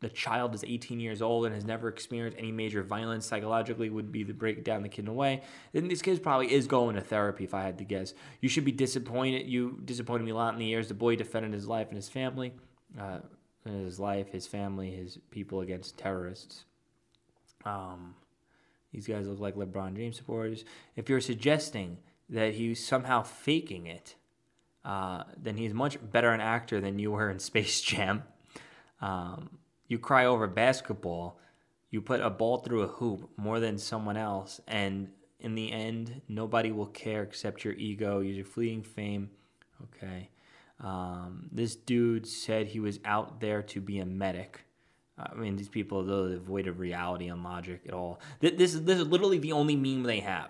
the 0.00 0.10
child 0.10 0.54
is 0.54 0.64
18 0.64 1.00
years 1.00 1.22
old 1.22 1.46
and 1.46 1.54
has 1.54 1.64
never 1.64 1.88
experienced 1.88 2.38
any 2.38 2.52
major 2.52 2.82
violence 2.82 3.26
psychologically 3.26 3.90
would 3.90 4.12
be 4.12 4.22
the 4.22 4.32
break 4.32 4.64
down 4.64 4.82
the 4.82 4.88
kid 4.88 5.04
in 5.06 5.08
away. 5.08 5.42
Then 5.72 5.88
this 5.88 6.02
kid 6.02 6.22
probably 6.22 6.52
is 6.52 6.66
going 6.66 6.94
to 6.96 7.02
therapy, 7.02 7.44
if 7.44 7.54
I 7.54 7.62
had 7.62 7.78
to 7.78 7.84
guess. 7.84 8.12
You 8.40 8.48
should 8.48 8.64
be 8.64 8.72
disappointed. 8.72 9.46
You 9.46 9.78
disappointed 9.84 10.24
me 10.24 10.30
a 10.30 10.34
lot 10.34 10.52
in 10.52 10.58
the 10.58 10.66
years. 10.66 10.88
The 10.88 10.94
boy 10.94 11.16
defended 11.16 11.54
his 11.54 11.66
life 11.66 11.88
and 11.88 11.96
his 11.96 12.08
family, 12.08 12.52
uh, 12.98 13.20
his 13.64 13.98
life, 13.98 14.28
his 14.28 14.46
family, 14.46 14.90
his 14.90 15.18
people 15.30 15.60
against 15.60 15.96
terrorists. 15.96 16.64
Um, 17.64 18.14
these 18.92 19.06
guys 19.06 19.26
look 19.26 19.40
like 19.40 19.54
LeBron 19.54 19.96
James 19.96 20.16
supporters. 20.16 20.64
If 20.96 21.08
you're 21.08 21.20
suggesting 21.20 21.98
that 22.28 22.54
he's 22.54 22.84
somehow 22.84 23.22
faking 23.22 23.86
it, 23.86 24.16
uh, 24.84 25.24
then 25.36 25.56
he's 25.56 25.74
much 25.74 25.98
better 26.10 26.30
an 26.30 26.40
actor 26.40 26.80
than 26.80 26.98
you 26.98 27.12
were 27.12 27.30
in 27.30 27.38
Space 27.40 27.80
Jam. 27.80 28.22
Um, 29.00 29.58
you 29.88 29.98
cry 29.98 30.26
over 30.26 30.46
basketball, 30.46 31.38
you 31.90 32.00
put 32.00 32.20
a 32.20 32.30
ball 32.30 32.58
through 32.58 32.82
a 32.82 32.86
hoop 32.88 33.30
more 33.36 33.60
than 33.60 33.78
someone 33.78 34.16
else, 34.16 34.60
and 34.68 35.08
in 35.40 35.54
the 35.54 35.72
end, 35.72 36.20
nobody 36.28 36.70
will 36.70 36.86
care 36.86 37.22
except 37.22 37.64
your 37.64 37.74
ego, 37.74 38.20
your 38.20 38.44
fleeting 38.44 38.82
fame. 38.82 39.30
Okay. 39.82 40.28
Um, 40.80 41.48
this 41.52 41.76
dude 41.76 42.26
said 42.26 42.68
he 42.68 42.80
was 42.80 43.00
out 43.04 43.40
there 43.40 43.62
to 43.64 43.80
be 43.80 43.98
a 43.98 44.06
medic. 44.06 44.64
I 45.32 45.34
mean, 45.34 45.56
these 45.56 45.68
people 45.68 46.10
are 46.10 46.30
devoid 46.30 46.66
of 46.66 46.78
reality 46.78 47.28
and 47.28 47.42
logic 47.42 47.82
at 47.86 47.94
all. 47.94 48.20
This 48.40 48.74
is 48.74 48.84
this 48.84 48.98
is 48.98 49.06
literally 49.06 49.38
the 49.38 49.52
only 49.52 49.76
meme 49.76 50.04
they 50.04 50.20
have. 50.20 50.48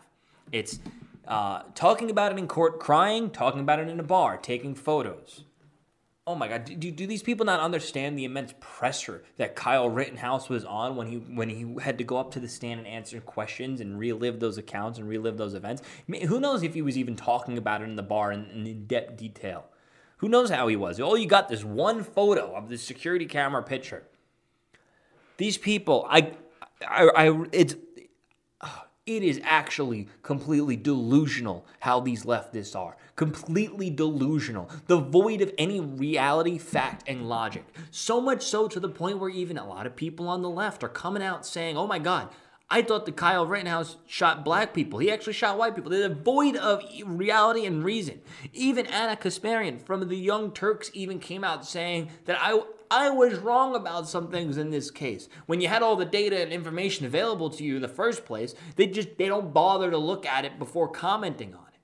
It's 0.52 0.80
uh, 1.26 1.62
talking 1.74 2.10
about 2.10 2.32
it 2.32 2.38
in 2.38 2.48
court, 2.48 2.80
crying, 2.80 3.30
talking 3.30 3.60
about 3.60 3.78
it 3.78 3.88
in 3.88 4.00
a 4.00 4.04
bar, 4.04 4.36
taking 4.36 4.74
photos. 4.74 5.44
Oh 6.26 6.34
my 6.34 6.48
God! 6.48 6.64
Do, 6.64 6.90
do 6.90 7.06
these 7.06 7.22
people 7.22 7.46
not 7.46 7.60
understand 7.60 8.18
the 8.18 8.24
immense 8.24 8.54
pressure 8.60 9.24
that 9.36 9.56
Kyle 9.56 9.88
Rittenhouse 9.88 10.48
was 10.48 10.64
on 10.64 10.94
when 10.94 11.08
he 11.08 11.16
when 11.16 11.48
he 11.48 11.74
had 11.82 11.98
to 11.98 12.04
go 12.04 12.18
up 12.18 12.30
to 12.32 12.40
the 12.40 12.48
stand 12.48 12.78
and 12.78 12.86
answer 12.86 13.20
questions 13.20 13.80
and 13.80 13.98
relive 13.98 14.38
those 14.38 14.58
accounts 14.58 14.98
and 14.98 15.08
relive 15.08 15.38
those 15.38 15.54
events? 15.54 15.82
I 15.82 16.10
mean, 16.10 16.26
who 16.26 16.38
knows 16.38 16.62
if 16.62 16.74
he 16.74 16.82
was 16.82 16.98
even 16.98 17.16
talking 17.16 17.58
about 17.58 17.80
it 17.80 17.84
in 17.84 17.96
the 17.96 18.02
bar 18.02 18.30
in, 18.32 18.46
in 18.50 18.86
depth 18.86 19.16
detail? 19.16 19.64
Who 20.18 20.28
knows 20.28 20.50
how 20.50 20.68
he 20.68 20.76
was? 20.76 21.00
All 21.00 21.16
you 21.16 21.26
got 21.26 21.48
this 21.48 21.64
one 21.64 22.04
photo 22.04 22.54
of 22.54 22.68
the 22.68 22.76
security 22.76 23.24
camera 23.24 23.62
picture. 23.62 24.04
These 25.40 25.56
people, 25.56 26.06
I, 26.10 26.32
I, 26.86 27.08
I 27.16 27.44
it's 27.50 27.74
it 29.06 29.22
is 29.22 29.40
actually 29.42 30.06
completely 30.22 30.76
delusional 30.76 31.64
how 31.78 31.98
these 32.00 32.24
leftists 32.24 32.76
are. 32.76 32.98
Completely 33.16 33.88
delusional. 33.88 34.68
Devoid 34.86 35.40
of 35.40 35.50
any 35.56 35.80
reality, 35.80 36.58
fact, 36.58 37.04
and 37.06 37.26
logic. 37.26 37.64
So 37.90 38.20
much 38.20 38.42
so 38.42 38.68
to 38.68 38.78
the 38.78 38.90
point 38.90 39.18
where 39.18 39.30
even 39.30 39.56
a 39.56 39.66
lot 39.66 39.86
of 39.86 39.96
people 39.96 40.28
on 40.28 40.42
the 40.42 40.50
left 40.50 40.84
are 40.84 40.90
coming 40.90 41.22
out 41.22 41.46
saying, 41.46 41.74
oh 41.74 41.86
my 41.86 41.98
God, 41.98 42.28
I 42.68 42.82
thought 42.82 43.06
that 43.06 43.16
Kyle 43.16 43.46
Rittenhouse 43.46 43.96
shot 44.06 44.44
black 44.44 44.74
people. 44.74 44.98
He 44.98 45.10
actually 45.10 45.32
shot 45.32 45.56
white 45.56 45.74
people. 45.74 45.90
They're 45.90 46.10
devoid 46.10 46.56
of 46.56 46.84
reality 47.06 47.64
and 47.64 47.82
reason. 47.82 48.20
Even 48.52 48.86
Ana 48.88 49.16
Kasparian 49.16 49.80
from 49.80 50.06
the 50.06 50.16
Young 50.16 50.52
Turks 50.52 50.90
even 50.92 51.18
came 51.18 51.44
out 51.44 51.64
saying 51.64 52.10
that 52.26 52.36
I 52.38 52.60
I 52.90 53.10
was 53.10 53.38
wrong 53.38 53.76
about 53.76 54.08
some 54.08 54.30
things 54.30 54.56
in 54.56 54.70
this 54.70 54.90
case. 54.90 55.28
When 55.46 55.60
you 55.60 55.68
had 55.68 55.82
all 55.82 55.94
the 55.94 56.04
data 56.04 56.40
and 56.40 56.52
information 56.52 57.06
available 57.06 57.48
to 57.50 57.62
you 57.62 57.76
in 57.76 57.82
the 57.82 57.88
first 57.88 58.24
place, 58.24 58.54
they 58.74 58.88
just 58.88 59.16
they 59.16 59.26
don't 59.26 59.54
bother 59.54 59.90
to 59.90 59.98
look 59.98 60.26
at 60.26 60.44
it 60.44 60.58
before 60.58 60.88
commenting 60.88 61.54
on 61.54 61.66
it. 61.72 61.78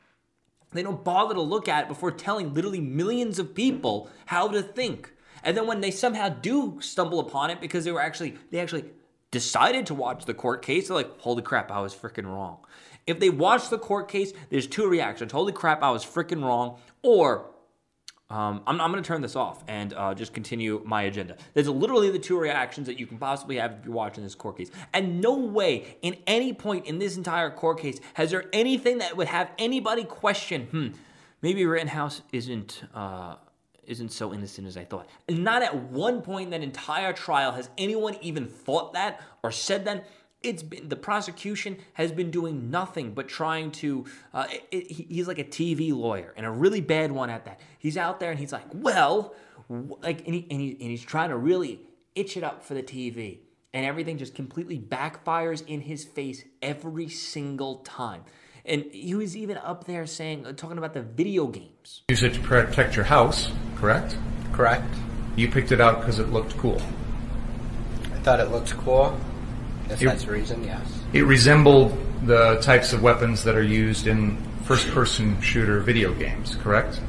They 0.72 0.82
don't 0.82 1.04
bother 1.04 1.34
to 1.34 1.40
look 1.40 1.68
at 1.68 1.84
it 1.84 1.88
before 1.88 2.10
telling 2.10 2.52
literally 2.52 2.80
millions 2.80 3.38
of 3.38 3.54
people 3.54 4.10
how 4.26 4.48
to 4.48 4.62
think. 4.62 5.12
And 5.44 5.56
then 5.56 5.68
when 5.68 5.80
they 5.80 5.92
somehow 5.92 6.28
do 6.28 6.78
stumble 6.80 7.20
upon 7.20 7.50
it 7.50 7.60
because 7.60 7.84
they 7.84 7.92
were 7.92 8.02
actually 8.02 8.34
they 8.50 8.58
actually 8.58 8.86
decided 9.30 9.86
to 9.86 9.94
watch 9.94 10.24
the 10.24 10.34
court 10.34 10.62
case, 10.62 10.88
they're 10.88 10.96
like, 10.96 11.20
holy 11.20 11.42
crap, 11.42 11.70
I 11.70 11.80
was 11.80 11.94
freaking 11.94 12.26
wrong. 12.26 12.58
If 13.06 13.20
they 13.20 13.30
watch 13.30 13.68
the 13.68 13.78
court 13.78 14.08
case, 14.08 14.32
there's 14.50 14.66
two 14.66 14.88
reactions. 14.88 15.30
Holy 15.30 15.52
crap, 15.52 15.84
I 15.84 15.90
was 15.90 16.04
freaking 16.04 16.42
wrong. 16.42 16.78
Or 17.02 17.50
um, 18.28 18.62
I'm, 18.66 18.80
I'm 18.80 18.90
going 18.90 19.02
to 19.02 19.06
turn 19.06 19.22
this 19.22 19.36
off 19.36 19.62
and 19.68 19.94
uh, 19.94 20.12
just 20.12 20.34
continue 20.34 20.82
my 20.84 21.02
agenda. 21.02 21.36
There's 21.54 21.68
literally 21.68 22.10
the 22.10 22.18
two 22.18 22.38
reactions 22.38 22.88
that 22.88 22.98
you 22.98 23.06
can 23.06 23.18
possibly 23.18 23.56
have 23.56 23.76
if 23.78 23.84
you're 23.84 23.94
watching 23.94 24.24
this 24.24 24.34
court 24.34 24.58
case. 24.58 24.70
And 24.92 25.20
no 25.20 25.36
way, 25.36 25.96
in 26.02 26.16
any 26.26 26.52
point 26.52 26.86
in 26.86 26.98
this 26.98 27.16
entire 27.16 27.50
court 27.50 27.78
case, 27.78 28.00
has 28.14 28.32
there 28.32 28.46
anything 28.52 28.98
that 28.98 29.16
would 29.16 29.28
have 29.28 29.50
anybody 29.58 30.02
question, 30.02 30.62
hmm, 30.66 30.88
maybe 31.42 31.64
Rittenhouse 31.64 32.22
isn't. 32.32 32.82
Uh, 32.94 33.36
isn't 33.86 34.10
so 34.10 34.34
innocent 34.34 34.66
as 34.66 34.76
I 34.76 34.84
thought. 34.84 35.08
Not 35.28 35.62
at 35.62 35.72
one 35.76 36.20
point 36.20 36.46
in 36.46 36.50
that 36.50 36.62
entire 36.62 37.12
trial 37.12 37.52
has 37.52 37.70
anyone 37.78 38.16
even 38.20 38.48
thought 38.48 38.94
that 38.94 39.20
or 39.44 39.52
said 39.52 39.84
that 39.84 40.08
it's 40.42 40.62
been 40.62 40.88
the 40.88 40.96
prosecution 40.96 41.78
has 41.94 42.12
been 42.12 42.30
doing 42.30 42.70
nothing 42.70 43.14
but 43.14 43.28
trying 43.28 43.70
to 43.70 44.04
uh, 44.34 44.46
it, 44.50 44.66
it, 44.70 44.92
he's 44.92 45.26
like 45.28 45.38
a 45.38 45.44
tv 45.44 45.96
lawyer 45.96 46.32
and 46.36 46.46
a 46.46 46.50
really 46.50 46.80
bad 46.80 47.12
one 47.12 47.30
at 47.30 47.44
that. 47.44 47.60
He's 47.78 47.96
out 47.96 48.20
there 48.20 48.30
and 48.30 48.38
he's 48.38 48.52
like 48.52 48.66
well 48.72 49.34
like 49.68 50.24
and, 50.26 50.34
he, 50.34 50.46
and, 50.50 50.60
he, 50.60 50.70
and 50.72 50.90
he's 50.90 51.04
trying 51.04 51.30
to 51.30 51.36
really 51.36 51.80
itch 52.14 52.36
it 52.36 52.44
up 52.44 52.64
for 52.64 52.74
the 52.74 52.82
tv 52.82 53.38
and 53.72 53.84
everything 53.84 54.18
just 54.18 54.34
completely 54.34 54.78
backfires 54.78 55.66
in 55.66 55.82
his 55.82 56.04
face 56.04 56.44
every 56.62 57.08
single 57.08 57.76
time. 57.78 58.24
And 58.64 58.86
he 58.90 59.14
was 59.14 59.36
even 59.36 59.58
up 59.58 59.84
there 59.84 60.06
saying 60.06 60.46
uh, 60.46 60.52
talking 60.52 60.78
about 60.78 60.94
the 60.94 61.02
video 61.02 61.46
games. 61.46 62.02
Use 62.08 62.22
it 62.22 62.34
to 62.34 62.40
protect 62.40 62.96
your 62.96 63.04
house 63.04 63.50
correct? 63.76 64.16
Correct. 64.52 64.92
You 65.36 65.50
picked 65.50 65.72
it 65.72 65.80
out 65.80 66.00
because 66.00 66.18
it 66.18 66.30
looked 66.30 66.56
cool. 66.56 66.80
I 68.04 68.18
thought 68.20 68.40
it 68.40 68.50
looked 68.50 68.72
cool 68.78 69.18
if 69.90 70.00
that's 70.00 70.24
the 70.24 70.32
reason, 70.32 70.64
yes. 70.64 70.80
It 71.12 71.22
resembled 71.22 71.96
the 72.24 72.58
types 72.60 72.92
of 72.92 73.02
weapons 73.02 73.44
that 73.44 73.54
are 73.54 73.62
used 73.62 74.06
in 74.06 74.36
first 74.64 74.88
person 74.88 75.40
shooter 75.40 75.80
video 75.80 76.12
games, 76.14 76.56
correct? 76.56 77.00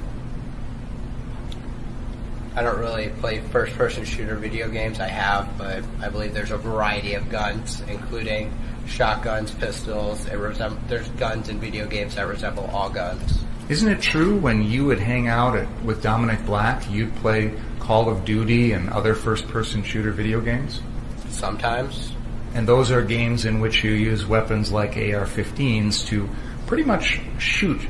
I 2.56 2.64
don't 2.64 2.80
really 2.80 3.10
play 3.10 3.40
first 3.40 3.76
person 3.76 4.04
shooter 4.04 4.36
video 4.36 4.68
games. 4.68 5.00
I 5.00 5.08
have, 5.08 5.58
but 5.60 5.84
I 6.02 6.10
believe 6.10 6.34
there's 6.34 6.50
a 6.50 6.58
variety 6.58 7.14
of 7.14 7.30
guns, 7.30 7.82
including 7.82 8.52
shotguns, 8.88 9.52
pistols. 9.52 10.26
Resem- 10.26 10.80
there's 10.88 11.08
guns 11.10 11.50
in 11.50 11.60
video 11.60 11.86
games 11.86 12.16
that 12.16 12.28
resemble 12.28 12.66
all 12.66 12.90
guns. 12.90 13.44
Isn't 13.70 13.90
it 13.92 14.02
true 14.02 14.38
when 14.38 14.64
you 14.64 14.86
would 14.86 15.00
hang 15.00 15.28
out 15.28 15.56
at, 15.56 15.68
with 15.84 16.02
Dominic 16.02 16.44
Black, 16.46 16.90
you'd 16.90 17.14
play 17.18 17.54
Call 17.80 18.10
of 18.10 18.26
Duty 18.26 18.72
and 18.72 18.90
other 18.90 19.14
first 19.14 19.48
person 19.50 19.84
shooter 19.84 20.12
video 20.12 20.42
games? 20.42 20.82
Sometimes. 21.30 22.14
And 22.54 22.68
those 22.68 22.92
are 22.92 23.02
games 23.02 23.46
in 23.46 23.60
which 23.60 23.84
you 23.84 23.92
use 23.92 24.26
weapons 24.26 24.72
like 24.72 24.98
AR-15s 24.98 26.08
to 26.08 26.30
pretty 26.66 26.84
much 26.84 27.20
shoot 27.38 27.82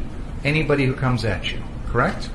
anybody 0.43 0.85
who 0.85 0.93
comes 0.93 1.25
at 1.25 1.51
you, 1.51 1.61
correct? 1.87 2.29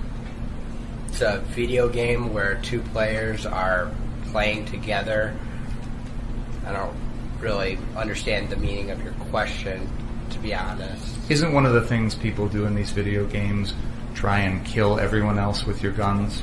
It's 1.08 1.20
a 1.20 1.38
video 1.48 1.88
game 1.88 2.32
where 2.32 2.56
two 2.62 2.80
players 2.80 3.44
are 3.44 3.90
playing 4.26 4.64
together. 4.66 5.36
I 6.66 6.72
don't 6.72 6.96
really 7.38 7.78
understand 7.96 8.48
the 8.48 8.56
meaning 8.56 8.90
of 8.90 9.02
your 9.02 9.12
question, 9.14 9.88
to 10.30 10.38
be 10.38 10.54
honest. 10.54 11.30
Isn't 11.30 11.52
one 11.52 11.66
of 11.66 11.74
the 11.74 11.82
things 11.82 12.14
people 12.14 12.48
do 12.48 12.64
in 12.64 12.74
these 12.74 12.90
video 12.90 13.26
games 13.26 13.74
try 14.14 14.40
and 14.40 14.64
kill 14.64 14.98
everyone 14.98 15.38
else 15.38 15.66
with 15.66 15.82
your 15.82 15.92
guns? 15.92 16.42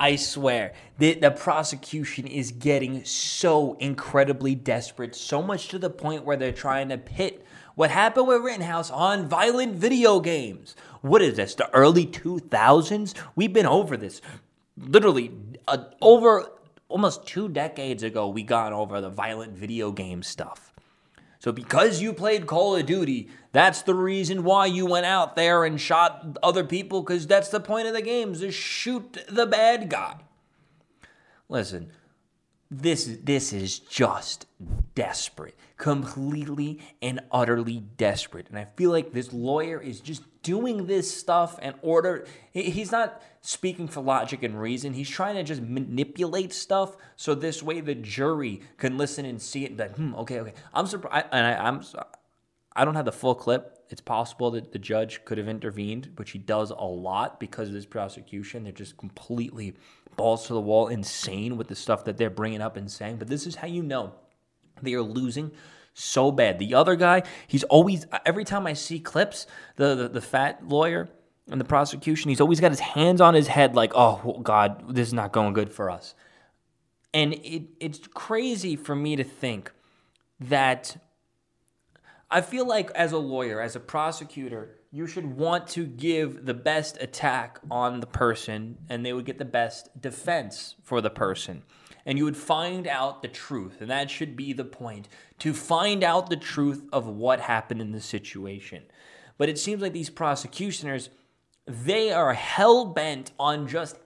I 0.00 0.16
swear, 0.16 0.72
the, 0.96 1.12
the 1.12 1.30
prosecution 1.30 2.26
is 2.26 2.52
getting 2.52 3.04
so 3.04 3.74
incredibly 3.74 4.54
desperate, 4.54 5.14
so 5.14 5.42
much 5.42 5.68
to 5.68 5.78
the 5.78 5.90
point 5.90 6.24
where 6.24 6.38
they're 6.38 6.52
trying 6.52 6.88
to 6.88 6.96
pit 6.96 7.44
what 7.74 7.90
happened 7.90 8.26
with 8.26 8.40
Rittenhouse 8.40 8.90
on 8.90 9.28
violent 9.28 9.74
video 9.74 10.18
games. 10.20 10.74
What 11.02 11.20
is 11.20 11.36
this, 11.36 11.54
the 11.54 11.68
early 11.74 12.06
2000s? 12.06 13.14
We've 13.36 13.52
been 13.52 13.66
over 13.66 13.98
this. 13.98 14.22
Literally, 14.78 15.32
uh, 15.68 15.84
over 16.00 16.50
almost 16.88 17.26
two 17.26 17.50
decades 17.50 18.02
ago, 18.02 18.26
we 18.26 18.42
got 18.42 18.72
over 18.72 19.02
the 19.02 19.10
violent 19.10 19.52
video 19.52 19.92
game 19.92 20.22
stuff. 20.22 20.69
So 21.40 21.52
because 21.52 22.02
you 22.02 22.12
played 22.12 22.46
Call 22.46 22.76
of 22.76 22.84
Duty, 22.84 23.30
that's 23.52 23.82
the 23.82 23.94
reason 23.94 24.44
why 24.44 24.66
you 24.66 24.84
went 24.84 25.06
out 25.06 25.36
there 25.36 25.64
and 25.64 25.80
shot 25.80 26.38
other 26.42 26.64
people 26.64 27.02
because 27.02 27.26
that's 27.26 27.48
the 27.48 27.60
point 27.60 27.88
of 27.88 27.94
the 27.94 28.02
game 28.02 28.32
is 28.32 28.40
to 28.40 28.52
shoot 28.52 29.18
the 29.26 29.46
bad 29.46 29.88
guy. 29.88 30.16
Listen, 31.48 31.90
this 32.70 33.18
this 33.24 33.52
is 33.52 33.78
just 33.78 34.46
desperate 34.94 35.56
completely 35.76 36.78
and 37.02 37.20
utterly 37.32 37.80
desperate 37.96 38.46
and 38.48 38.56
i 38.56 38.64
feel 38.76 38.90
like 38.90 39.12
this 39.12 39.32
lawyer 39.32 39.80
is 39.80 39.98
just 39.98 40.22
doing 40.42 40.86
this 40.86 41.12
stuff 41.12 41.58
in 41.60 41.74
order 41.82 42.24
he's 42.52 42.92
not 42.92 43.20
speaking 43.40 43.88
for 43.88 44.02
logic 44.02 44.42
and 44.42 44.60
reason. 44.60 44.92
He's 44.92 45.08
trying 45.08 45.36
to 45.36 45.42
just 45.42 45.62
manipulate 45.62 46.52
stuff 46.52 46.96
so 47.16 47.34
this 47.34 47.62
way 47.62 47.80
the 47.80 47.94
jury 47.94 48.60
can 48.76 48.98
listen 48.98 49.24
and 49.24 49.40
see 49.40 49.64
it 49.64 49.70
and 49.70 49.80
like 49.80 49.96
hmm 49.96 50.14
okay 50.16 50.40
okay. 50.40 50.54
I'm 50.74 50.86
surprised 50.86 51.26
and 51.32 51.46
I, 51.46 51.66
i'm 51.66 51.82
i 52.76 52.84
don't 52.84 52.94
have 52.94 53.04
the 53.04 53.12
full 53.12 53.34
clip. 53.34 53.78
It's 53.88 54.00
possible 54.00 54.52
that 54.52 54.72
the 54.72 54.78
judge 54.78 55.24
could 55.24 55.38
have 55.38 55.48
intervened 55.48 56.12
which 56.16 56.32
he 56.32 56.38
does 56.38 56.70
a 56.70 56.84
lot 56.84 57.40
because 57.40 57.68
of 57.68 57.74
this 57.74 57.86
prosecution. 57.86 58.64
They're 58.64 58.72
just 58.72 58.96
completely 58.96 59.74
balls 60.16 60.46
to 60.46 60.52
the 60.52 60.60
wall 60.60 60.88
insane 60.88 61.56
with 61.56 61.68
the 61.68 61.74
stuff 61.74 62.04
that 62.04 62.18
they're 62.18 62.30
bringing 62.30 62.60
up 62.60 62.76
and 62.76 62.90
saying. 62.90 63.16
But 63.16 63.28
this 63.28 63.46
is 63.46 63.56
how 63.56 63.68
you 63.68 63.82
know 63.82 64.12
they 64.82 64.94
are 64.94 65.02
losing 65.02 65.50
so 65.94 66.30
bad. 66.30 66.58
The 66.58 66.74
other 66.74 66.94
guy, 66.94 67.22
he's 67.46 67.64
always 67.64 68.06
every 68.26 68.44
time 68.44 68.66
I 68.66 68.74
see 68.74 69.00
clips, 69.00 69.46
the 69.76 69.94
the, 69.94 70.08
the 70.08 70.20
fat 70.20 70.68
lawyer 70.68 71.08
and 71.50 71.60
the 71.60 71.64
prosecution, 71.64 72.28
he's 72.28 72.40
always 72.40 72.60
got 72.60 72.70
his 72.70 72.80
hands 72.80 73.20
on 73.20 73.34
his 73.34 73.48
head, 73.48 73.74
like, 73.74 73.92
oh 73.94 74.40
God, 74.42 74.94
this 74.94 75.08
is 75.08 75.14
not 75.14 75.32
going 75.32 75.52
good 75.52 75.72
for 75.72 75.90
us. 75.90 76.14
And 77.12 77.34
it 77.34 77.64
it's 77.80 78.00
crazy 78.14 78.76
for 78.76 78.94
me 78.94 79.16
to 79.16 79.24
think 79.24 79.72
that 80.38 80.96
I 82.30 82.40
feel 82.40 82.66
like 82.66 82.90
as 82.92 83.12
a 83.12 83.18
lawyer, 83.18 83.60
as 83.60 83.74
a 83.74 83.80
prosecutor, 83.80 84.76
you 84.92 85.06
should 85.06 85.36
want 85.36 85.66
to 85.68 85.86
give 85.86 86.46
the 86.46 86.54
best 86.54 86.96
attack 87.00 87.58
on 87.70 88.00
the 88.00 88.06
person 88.06 88.78
and 88.88 89.04
they 89.04 89.12
would 89.12 89.24
get 89.24 89.38
the 89.38 89.44
best 89.44 90.00
defense 90.00 90.76
for 90.82 91.00
the 91.00 91.10
person 91.10 91.62
and 92.06 92.18
you 92.18 92.24
would 92.24 92.36
find 92.36 92.86
out 92.86 93.22
the 93.22 93.28
truth. 93.28 93.80
And 93.80 93.90
that 93.90 94.10
should 94.10 94.36
be 94.36 94.52
the 94.52 94.64
point 94.64 95.08
to 95.40 95.52
find 95.52 96.02
out 96.02 96.30
the 96.30 96.36
truth 96.36 96.84
of 96.92 97.06
what 97.06 97.40
happened 97.40 97.80
in 97.80 97.92
the 97.92 98.00
situation. 98.00 98.84
But 99.38 99.48
it 99.48 99.58
seems 99.58 99.80
like 99.82 99.92
these 99.92 100.10
prosecutioners, 100.10 101.10
they 101.66 102.12
are 102.12 102.34
hell 102.34 102.86
bent 102.86 103.32
on 103.38 103.68
just 103.68 103.96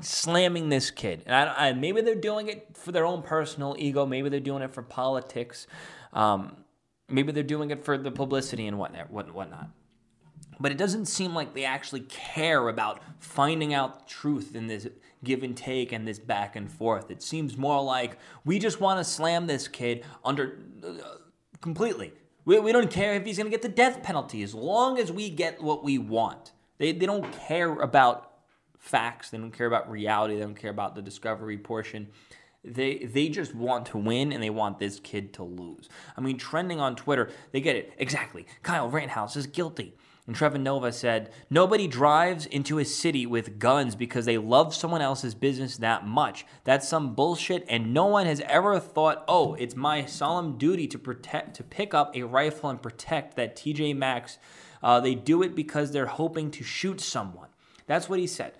slamming 0.00 0.68
this 0.68 0.90
kid. 0.90 1.22
And 1.26 1.34
I, 1.34 1.68
I, 1.68 1.72
maybe 1.72 2.00
they're 2.00 2.14
doing 2.14 2.48
it 2.48 2.76
for 2.76 2.92
their 2.92 3.04
own 3.04 3.22
personal 3.22 3.76
ego. 3.78 4.06
Maybe 4.06 4.28
they're 4.28 4.40
doing 4.40 4.62
it 4.62 4.72
for 4.72 4.82
politics. 4.82 5.66
Um, 6.12 6.56
maybe 7.08 7.32
they're 7.32 7.42
doing 7.42 7.70
it 7.70 7.84
for 7.84 7.98
the 7.98 8.10
publicity 8.10 8.66
and 8.66 8.78
whatnot. 8.78 9.10
whatnot. 9.10 9.70
but 10.60 10.72
it 10.72 10.78
doesn't 10.78 11.06
seem 11.06 11.34
like 11.34 11.54
they 11.54 11.64
actually 11.64 12.00
care 12.02 12.68
about 12.68 13.02
finding 13.18 13.74
out 13.74 14.00
the 14.00 14.12
truth 14.12 14.54
in 14.54 14.66
this 14.66 14.86
give 15.24 15.42
and 15.42 15.56
take 15.56 15.92
and 15.92 16.06
this 16.06 16.18
back 16.18 16.54
and 16.54 16.70
forth. 16.70 17.10
It 17.10 17.22
seems 17.22 17.56
more 17.56 17.82
like 17.82 18.18
we 18.44 18.58
just 18.58 18.80
want 18.80 19.00
to 19.00 19.04
slam 19.04 19.46
this 19.46 19.66
kid 19.66 20.04
under 20.24 20.58
uh, 20.84 21.16
completely. 21.60 22.12
We, 22.44 22.58
we 22.60 22.72
don't 22.72 22.90
care 22.90 23.14
if 23.14 23.24
he's 23.24 23.36
going 23.36 23.50
to 23.50 23.50
get 23.50 23.62
the 23.62 23.68
death 23.68 24.02
penalty 24.02 24.42
as 24.42 24.54
long 24.54 24.98
as 24.98 25.10
we 25.10 25.28
get 25.28 25.60
what 25.60 25.82
we 25.82 25.98
want. 25.98 26.52
They, 26.78 26.92
they 26.92 27.06
don't 27.06 27.30
care 27.46 27.72
about 27.80 28.32
facts, 28.78 29.30
they 29.30 29.38
don't 29.38 29.52
care 29.52 29.66
about 29.66 29.90
reality, 29.90 30.34
they 30.34 30.40
don't 30.40 30.54
care 30.54 30.70
about 30.70 30.94
the 30.94 31.02
discovery 31.02 31.58
portion. 31.58 32.08
They 32.64 32.98
they 32.98 33.28
just 33.28 33.54
want 33.54 33.86
to 33.86 33.98
win 33.98 34.32
and 34.32 34.42
they 34.42 34.50
want 34.50 34.78
this 34.78 34.98
kid 34.98 35.32
to 35.34 35.44
lose. 35.44 35.88
I 36.16 36.20
mean, 36.20 36.38
trending 36.38 36.80
on 36.80 36.96
Twitter, 36.96 37.30
they 37.52 37.60
get 37.60 37.76
it 37.76 37.92
exactly. 37.98 38.46
Kyle 38.62 38.88
Rittenhouse 38.88 39.36
is 39.36 39.46
guilty. 39.46 39.94
And 40.28 40.36
Trevor 40.36 40.58
Noah 40.58 40.92
said, 40.92 41.32
Nobody 41.48 41.88
drives 41.88 42.44
into 42.44 42.78
a 42.78 42.84
city 42.84 43.24
with 43.24 43.58
guns 43.58 43.96
because 43.96 44.26
they 44.26 44.36
love 44.36 44.74
someone 44.74 45.00
else's 45.00 45.34
business 45.34 45.78
that 45.78 46.06
much. 46.06 46.44
That's 46.64 46.86
some 46.86 47.14
bullshit, 47.14 47.64
and 47.66 47.94
no 47.94 48.04
one 48.04 48.26
has 48.26 48.42
ever 48.42 48.78
thought, 48.78 49.24
oh, 49.26 49.54
it's 49.54 49.74
my 49.74 50.04
solemn 50.04 50.58
duty 50.58 50.86
to 50.88 50.98
protect, 50.98 51.56
to 51.56 51.64
pick 51.64 51.94
up 51.94 52.14
a 52.14 52.24
rifle 52.24 52.68
and 52.68 52.82
protect 52.82 53.36
that 53.36 53.56
TJ 53.56 53.96
Maxx. 53.96 54.36
Uh, 54.82 55.00
they 55.00 55.14
do 55.14 55.42
it 55.42 55.54
because 55.54 55.92
they're 55.92 56.06
hoping 56.06 56.50
to 56.52 56.64
shoot 56.64 57.00
someone. 57.00 57.48
That's 57.86 58.08
what 58.08 58.18
he 58.18 58.26
said. 58.26 58.52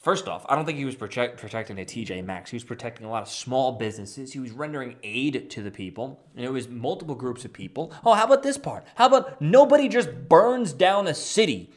First 0.00 0.28
off, 0.28 0.46
I 0.48 0.56
don't 0.56 0.64
think 0.64 0.78
he 0.78 0.86
was 0.86 0.96
protect, 0.96 1.38
protecting 1.38 1.78
a 1.78 1.84
TJ 1.84 2.24
Maxx. 2.24 2.50
He 2.50 2.56
was 2.56 2.64
protecting 2.64 3.06
a 3.06 3.10
lot 3.10 3.22
of 3.22 3.28
small 3.28 3.72
businesses. 3.72 4.32
He 4.32 4.38
was 4.38 4.50
rendering 4.50 4.96
aid 5.02 5.50
to 5.50 5.62
the 5.62 5.70
people, 5.70 6.24
and 6.34 6.44
it 6.44 6.50
was 6.50 6.68
multiple 6.68 7.14
groups 7.14 7.44
of 7.44 7.52
people. 7.52 7.92
Oh, 8.02 8.14
how 8.14 8.24
about 8.24 8.42
this 8.42 8.56
part? 8.56 8.84
How 8.94 9.08
about 9.08 9.42
nobody 9.42 9.88
just 9.90 10.26
burns 10.26 10.72
down 10.72 11.06
a 11.06 11.12
city 11.12 11.70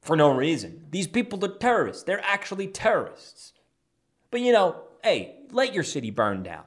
for 0.00 0.14
no 0.14 0.30
reason? 0.30 0.86
These 0.92 1.08
people 1.08 1.44
are 1.44 1.48
terrorists. 1.48 2.04
They're 2.04 2.24
actually 2.24 2.68
terrorists. 2.68 3.52
But 4.30 4.40
you 4.40 4.52
know, 4.52 4.76
hey, 5.02 5.40
let 5.50 5.74
your 5.74 5.84
city 5.84 6.10
burn 6.10 6.44
down. 6.44 6.62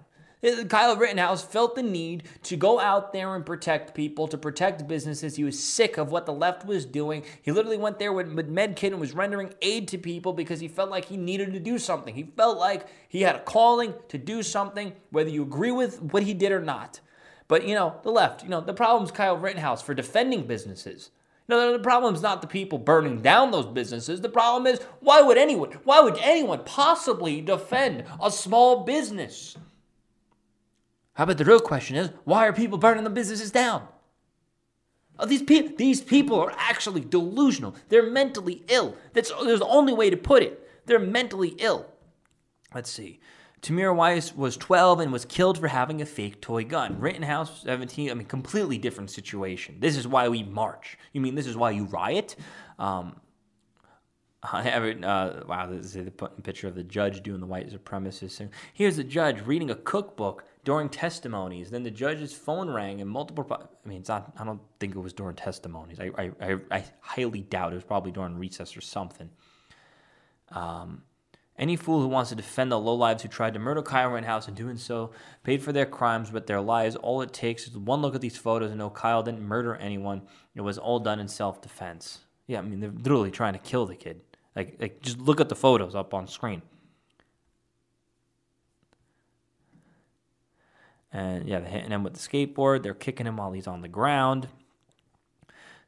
Kyle 0.69 0.95
Rittenhouse 0.95 1.43
felt 1.43 1.75
the 1.75 1.83
need 1.83 2.23
to 2.43 2.57
go 2.57 2.79
out 2.79 3.13
there 3.13 3.35
and 3.35 3.45
protect 3.45 3.93
people, 3.93 4.27
to 4.27 4.37
protect 4.37 4.87
businesses. 4.87 5.35
He 5.35 5.43
was 5.43 5.61
sick 5.61 5.97
of 5.97 6.11
what 6.11 6.25
the 6.25 6.33
left 6.33 6.65
was 6.65 6.85
doing. 6.85 7.23
He 7.43 7.51
literally 7.51 7.77
went 7.77 7.99
there 7.99 8.11
with, 8.11 8.33
with 8.33 8.51
Medkit 8.51 8.87
and 8.87 8.99
was 8.99 9.13
rendering 9.13 9.53
aid 9.61 9.87
to 9.89 9.99
people 9.99 10.33
because 10.33 10.59
he 10.59 10.67
felt 10.67 10.89
like 10.89 11.05
he 11.05 11.17
needed 11.17 11.53
to 11.53 11.59
do 11.59 11.77
something. 11.77 12.15
He 12.15 12.23
felt 12.23 12.57
like 12.57 12.87
he 13.07 13.21
had 13.21 13.35
a 13.35 13.43
calling 13.43 13.93
to 14.07 14.17
do 14.17 14.41
something, 14.41 14.93
whether 15.11 15.29
you 15.29 15.43
agree 15.43 15.71
with 15.71 16.01
what 16.01 16.23
he 16.23 16.33
did 16.33 16.51
or 16.51 16.61
not. 16.61 17.01
But, 17.47 17.67
you 17.67 17.75
know, 17.75 17.99
the 18.01 18.11
left, 18.11 18.43
you 18.43 18.49
know, 18.49 18.61
the 18.61 18.73
problem 18.73 19.03
is 19.03 19.11
Kyle 19.11 19.37
Rittenhouse 19.37 19.81
for 19.81 19.93
defending 19.93 20.47
businesses. 20.47 21.11
No, 21.47 21.73
the 21.73 21.79
problem 21.79 22.15
is 22.15 22.21
not 22.21 22.41
the 22.41 22.47
people 22.47 22.79
burning 22.79 23.21
down 23.21 23.51
those 23.51 23.65
businesses. 23.65 24.21
The 24.21 24.29
problem 24.29 24.65
is 24.65 24.81
why 25.01 25.21
would 25.21 25.37
anyone, 25.37 25.71
why 25.83 25.99
would 25.99 26.17
anyone 26.17 26.63
possibly 26.63 27.41
defend 27.41 28.05
a 28.23 28.31
small 28.31 28.85
business? 28.85 29.57
How 31.21 31.25
about 31.25 31.37
the 31.37 31.45
real 31.45 31.59
question 31.59 31.97
is 31.97 32.09
why 32.23 32.47
are 32.47 32.51
people 32.51 32.79
burning 32.79 33.03
the 33.03 33.11
businesses 33.11 33.51
down? 33.51 33.87
Oh, 35.19 35.27
these, 35.27 35.43
pe- 35.43 35.75
these 35.75 36.01
people 36.01 36.39
are 36.39 36.51
actually 36.57 37.01
delusional. 37.01 37.75
They're 37.89 38.09
mentally 38.09 38.63
ill. 38.69 38.95
That's 39.13 39.31
there's 39.43 39.59
the 39.59 39.67
only 39.67 39.93
way 39.93 40.09
to 40.09 40.17
put 40.17 40.41
it. 40.41 40.67
They're 40.87 40.97
mentally 40.97 41.49
ill. 41.59 41.85
Let's 42.73 42.89
see. 42.89 43.19
Tamir 43.61 43.95
Weiss 43.95 44.35
was 44.35 44.57
12 44.57 44.99
and 44.99 45.13
was 45.13 45.25
killed 45.25 45.59
for 45.59 45.67
having 45.67 46.01
a 46.01 46.07
fake 46.07 46.41
toy 46.41 46.63
gun. 46.63 46.99
Rittenhouse, 46.99 47.61
17. 47.61 48.09
I 48.09 48.15
mean, 48.15 48.25
completely 48.25 48.79
different 48.79 49.11
situation. 49.11 49.75
This 49.79 49.97
is 49.97 50.07
why 50.07 50.27
we 50.27 50.41
march. 50.41 50.97
You 51.13 51.21
mean 51.21 51.35
this 51.35 51.45
is 51.45 51.55
why 51.55 51.69
you 51.69 51.83
riot? 51.83 52.35
Um. 52.79 53.17
Uh, 54.43 55.43
wow, 55.47 55.67
this 55.69 55.95
is 55.95 56.05
the 56.05 56.11
picture 56.41 56.67
of 56.67 56.73
the 56.73 56.83
judge 56.83 57.21
doing 57.21 57.39
the 57.39 57.45
white 57.45 57.69
supremacist 57.69 58.37
thing. 58.37 58.49
Here's 58.73 58.97
the 58.97 59.03
judge 59.03 59.45
reading 59.45 59.69
a 59.69 59.75
cookbook 59.75 60.45
during 60.63 60.89
testimonies. 60.89 61.71
Then 61.71 61.83
the 61.83 61.91
judge's 61.91 62.33
phone 62.33 62.69
rang 62.69 63.01
and 63.01 63.09
multiple. 63.09 63.45
I 63.51 63.87
mean, 63.87 63.99
it's 63.99 64.09
not. 64.09 64.33
I 64.37 64.43
don't 64.43 64.61
think 64.79 64.95
it 64.95 64.99
was 64.99 65.13
during 65.13 65.35
testimonies. 65.35 65.99
I 65.99 66.11
I, 66.17 66.31
I, 66.41 66.57
I 66.71 66.85
highly 66.99 67.41
doubt 67.41 67.73
it 67.73 67.75
was 67.75 67.83
probably 67.83 68.11
during 68.11 68.37
recess 68.37 68.75
or 68.77 68.81
something. 68.81 69.29
Um, 70.49 71.03
any 71.57 71.75
fool 71.75 72.01
who 72.01 72.07
wants 72.07 72.29
to 72.29 72.35
defend 72.35 72.71
the 72.71 72.77
lowlives 72.77 73.21
who 73.21 73.27
tried 73.27 73.53
to 73.53 73.59
murder 73.59 73.81
Kyle 73.81 74.09
Rittenhouse 74.09 74.47
and 74.47 74.57
doing 74.57 74.77
so 74.77 75.11
paid 75.43 75.61
for 75.61 75.71
their 75.71 75.85
crimes 75.85 76.31
with 76.31 76.47
their 76.47 76.61
lives. 76.61 76.95
All 76.95 77.21
it 77.21 77.33
takes 77.33 77.67
is 77.67 77.77
one 77.77 78.01
look 78.01 78.15
at 78.15 78.21
these 78.21 78.37
photos 78.37 78.71
and 78.71 78.79
know 78.79 78.89
Kyle 78.89 79.21
didn't 79.21 79.43
murder 79.43 79.75
anyone. 79.75 80.23
It 80.55 80.61
was 80.61 80.77
all 80.77 80.99
done 80.99 81.19
in 81.19 81.27
self 81.27 81.61
defense. 81.61 82.19
Yeah, 82.47 82.59
I 82.59 82.61
mean 82.61 82.79
they're 82.79 82.89
literally 82.89 83.31
trying 83.31 83.53
to 83.53 83.59
kill 83.59 83.85
the 83.85 83.95
kid. 83.95 84.21
Like, 84.55 84.77
like 84.79 85.01
just 85.01 85.19
look 85.19 85.39
at 85.39 85.49
the 85.49 85.55
photos 85.55 85.95
up 85.95 86.13
on 86.13 86.27
screen. 86.27 86.61
And 91.13 91.47
yeah, 91.47 91.59
they're 91.59 91.69
hitting 91.69 91.91
him 91.91 92.03
with 92.03 92.13
the 92.13 92.19
skateboard. 92.19 92.83
They're 92.83 92.93
kicking 92.93 93.27
him 93.27 93.37
while 93.37 93.51
he's 93.51 93.67
on 93.67 93.81
the 93.81 93.87
ground. 93.87 94.47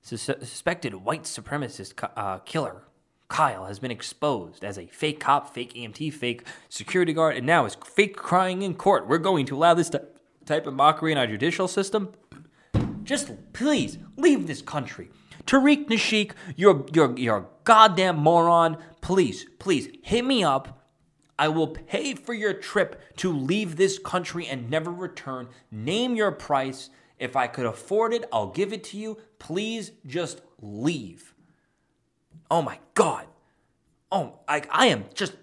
Sus- 0.02 0.22
suspected 0.24 0.96
white 0.96 1.24
supremacist 1.24 1.94
uh, 2.18 2.40
killer 2.40 2.84
Kyle 3.34 3.66
has 3.66 3.80
been 3.80 3.90
exposed 3.90 4.64
as 4.64 4.78
a 4.78 4.86
fake 4.86 5.20
cop, 5.20 5.52
fake 5.52 5.74
EMT, 5.74 6.14
fake 6.14 6.46
security 6.70 7.14
guard, 7.14 7.36
and 7.36 7.48
now 7.48 7.66
is 7.66 7.76
fake 7.84 8.16
crying 8.16 8.62
in 8.62 8.76
court. 8.76 9.08
We're 9.08 9.18
going 9.18 9.48
to 9.48 9.56
allow 9.56 9.74
this 9.74 9.90
t- 9.90 9.98
type 10.46 10.68
of 10.68 10.76
mockery 10.76 11.12
in 11.12 11.18
our 11.18 11.26
judicial 11.26 11.68
system. 11.68 12.14
Just 13.04 13.32
please 13.52 13.98
leave 14.18 14.46
this 14.46 14.62
country. 14.62 15.10
Tariq 15.48 15.88
Nasheed, 15.88 16.34
you're, 16.56 16.86
you're, 16.94 17.18
you're 17.18 17.38
a 17.38 17.46
goddamn 17.64 18.18
moron. 18.18 18.78
Please, 19.02 19.48
please 19.58 19.90
hit 20.04 20.24
me 20.24 20.44
up 20.44 20.83
I 21.38 21.48
will 21.48 21.68
pay 21.68 22.14
for 22.14 22.34
your 22.34 22.54
trip 22.54 23.02
to 23.18 23.32
leave 23.32 23.76
this 23.76 23.98
country 23.98 24.48
and 24.48 24.70
never 24.70 24.92
return. 24.92 25.50
Name 25.72 26.16
your 26.16 26.32
price. 26.32 26.90
If 27.18 27.36
I 27.36 27.48
could 27.48 27.66
afford 27.66 28.14
it, 28.14 28.26
I'll 28.32 28.52
give 28.52 28.74
it 28.74 28.84
to 28.86 28.98
you. 28.98 29.18
Please 29.40 29.92
just 30.06 30.42
leave. 30.62 31.34
Oh 32.52 32.62
my 32.62 32.80
God. 32.94 33.26
Oh, 34.12 34.40
I, 34.48 34.62
I 34.70 34.88
am 34.88 35.06
just, 35.16 35.34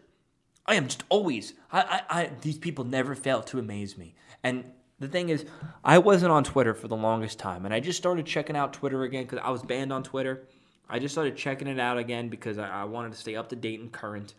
I 0.64 0.76
am 0.76 0.87
just 0.87 1.03
always, 1.09 1.55
I, 1.72 2.03
I, 2.09 2.20
I, 2.20 2.31
these 2.40 2.59
people 2.59 2.85
never 2.85 3.14
fail 3.14 3.42
to 3.42 3.59
amaze 3.59 3.98
me. 3.98 4.14
And 4.44 4.64
the 5.00 5.09
thing 5.09 5.29
is, 5.29 5.44
I 5.83 5.98
wasn't 5.98 6.31
on 6.31 6.44
Twitter 6.44 6.74
for 6.74 6.87
the 6.87 6.96
longest 6.96 7.38
time. 7.38 7.64
And 7.64 7.74
I 7.74 7.81
just 7.81 7.98
started 7.98 8.26
checking 8.26 8.57
out 8.57 8.72
Twitter 8.72 9.03
again 9.03 9.24
because 9.24 9.40
I 9.42 9.50
was 9.50 9.62
banned 9.62 9.92
on 9.92 10.05
Twitter. 10.05 10.46
I 10.88 10.98
just 10.98 11.14
started 11.14 11.37
checking 11.37 11.66
it 11.68 11.81
out 11.81 11.98
again 11.98 12.29
because 12.29 12.59
I, 12.59 12.68
I 12.68 12.85
wanted 12.85 13.12
to 13.12 13.18
stay 13.18 13.35
up 13.35 13.48
to 13.48 13.57
date 13.57 13.81
and 13.81 13.90
current. 13.90 14.35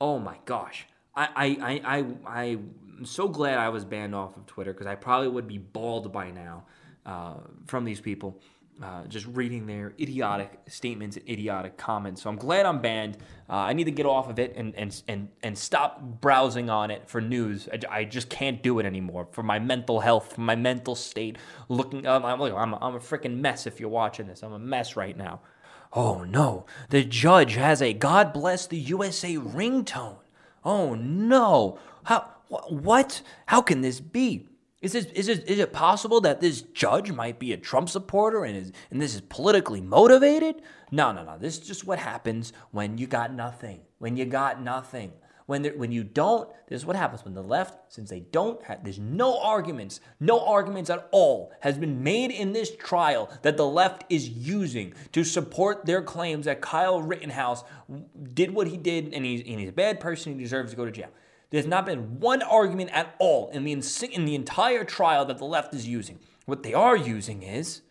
Oh 0.00 0.18
my 0.18 0.38
gosh. 0.44 0.86
I, 1.16 1.28
I, 1.36 1.80
I, 1.84 2.06
I, 2.26 2.58
I'm 2.98 3.04
so 3.04 3.28
glad 3.28 3.58
I 3.58 3.68
was 3.68 3.84
banned 3.84 4.14
off 4.14 4.36
of 4.36 4.46
Twitter 4.46 4.72
because 4.72 4.86
I 4.86 4.94
probably 4.94 5.28
would 5.28 5.48
be 5.48 5.58
bald 5.58 6.12
by 6.12 6.30
now 6.30 6.64
uh, 7.06 7.34
from 7.66 7.84
these 7.84 8.00
people. 8.00 8.40
Uh, 8.82 9.06
just 9.06 9.24
reading 9.26 9.66
their 9.66 9.92
idiotic 10.00 10.58
statements 10.66 11.16
and 11.16 11.28
idiotic 11.28 11.76
comments. 11.76 12.22
So 12.22 12.28
I'm 12.28 12.34
glad 12.34 12.66
I'm 12.66 12.80
banned. 12.80 13.18
Uh, 13.48 13.52
I 13.52 13.72
need 13.72 13.84
to 13.84 13.92
get 13.92 14.04
off 14.04 14.28
of 14.28 14.40
it 14.40 14.54
and, 14.56 14.74
and, 14.74 15.00
and, 15.06 15.28
and 15.44 15.56
stop 15.56 16.02
browsing 16.20 16.68
on 16.68 16.90
it 16.90 17.08
for 17.08 17.20
news. 17.20 17.68
I, 17.72 18.00
I 18.00 18.04
just 18.04 18.28
can't 18.28 18.64
do 18.64 18.80
it 18.80 18.86
anymore 18.86 19.28
for 19.30 19.44
my 19.44 19.60
mental 19.60 20.00
health, 20.00 20.32
for 20.34 20.40
my 20.40 20.56
mental 20.56 20.96
state. 20.96 21.38
Looking, 21.68 22.04
I'm, 22.04 22.24
I'm, 22.24 22.40
I'm 22.40 22.96
a 22.96 22.98
freaking 22.98 23.36
mess 23.36 23.68
if 23.68 23.78
you're 23.78 23.88
watching 23.88 24.26
this. 24.26 24.42
I'm 24.42 24.52
a 24.52 24.58
mess 24.58 24.96
right 24.96 25.16
now. 25.16 25.40
Oh 25.92 26.24
no, 26.24 26.66
the 26.90 27.04
judge 27.04 27.54
has 27.54 27.80
a 27.80 27.92
God 27.92 28.32
bless 28.32 28.66
the 28.66 28.76
USA 28.76 29.36
ringtone. 29.36 30.16
Oh 30.64 30.94
no! 30.94 31.78
How? 32.04 32.30
What? 32.48 33.22
How 33.46 33.62
can 33.62 33.80
this 33.80 34.00
be? 34.00 34.48
Is 34.80 34.92
this 34.92 35.06
is 35.06 35.28
it, 35.28 35.48
is 35.48 35.58
it 35.58 35.72
possible 35.72 36.20
that 36.20 36.42
this 36.42 36.60
judge 36.60 37.10
might 37.10 37.38
be 37.38 37.52
a 37.52 37.56
Trump 37.56 37.88
supporter 37.88 38.44
and 38.44 38.54
is 38.56 38.72
and 38.90 39.00
this 39.00 39.14
is 39.14 39.22
politically 39.22 39.80
motivated? 39.80 40.62
No, 40.90 41.10
no, 41.10 41.24
no. 41.24 41.38
This 41.38 41.58
is 41.58 41.66
just 41.66 41.86
what 41.86 41.98
happens 41.98 42.52
when 42.70 42.98
you 42.98 43.06
got 43.06 43.32
nothing. 43.32 43.80
When 43.98 44.16
you 44.16 44.26
got 44.26 44.60
nothing. 44.60 45.12
When 45.46 45.60
there, 45.60 45.72
when 45.76 45.92
you 45.92 46.04
don't, 46.04 46.48
this 46.68 46.80
is 46.80 46.86
what 46.86 46.96
happens 46.96 47.22
when 47.22 47.34
the 47.34 47.42
left, 47.42 47.92
since 47.92 48.08
they 48.08 48.20
don't 48.20 48.62
have, 48.62 48.82
there's 48.82 48.98
no 48.98 49.40
arguments, 49.42 50.00
no 50.18 50.40
arguments 50.46 50.88
at 50.88 51.06
all 51.12 51.52
has 51.60 51.76
been 51.76 52.02
made 52.02 52.30
in 52.30 52.54
this 52.54 52.74
trial 52.76 53.30
that 53.42 53.58
the 53.58 53.66
left 53.66 54.04
is 54.08 54.28
using 54.28 54.94
to 55.12 55.22
support 55.22 55.84
their 55.84 56.00
claims 56.00 56.46
that 56.46 56.62
Kyle 56.62 57.02
Rittenhouse 57.02 57.62
did 58.32 58.54
what 58.54 58.68
he 58.68 58.78
did 58.78 59.12
and 59.12 59.24
he's, 59.24 59.40
and 59.40 59.60
he's 59.60 59.68
a 59.68 59.72
bad 59.72 60.00
person, 60.00 60.32
he 60.32 60.42
deserves 60.42 60.70
to 60.70 60.76
go 60.76 60.86
to 60.86 60.90
jail. 60.90 61.10
There's 61.50 61.66
not 61.66 61.84
been 61.84 62.20
one 62.20 62.42
argument 62.42 62.90
at 62.92 63.14
all 63.18 63.50
in 63.50 63.64
the, 63.64 63.72
in 64.12 64.24
the 64.24 64.34
entire 64.34 64.84
trial 64.84 65.26
that 65.26 65.36
the 65.36 65.44
left 65.44 65.74
is 65.74 65.86
using. 65.86 66.18
What 66.46 66.62
they 66.62 66.72
are 66.72 66.96
using 66.96 67.42
is 67.42 67.82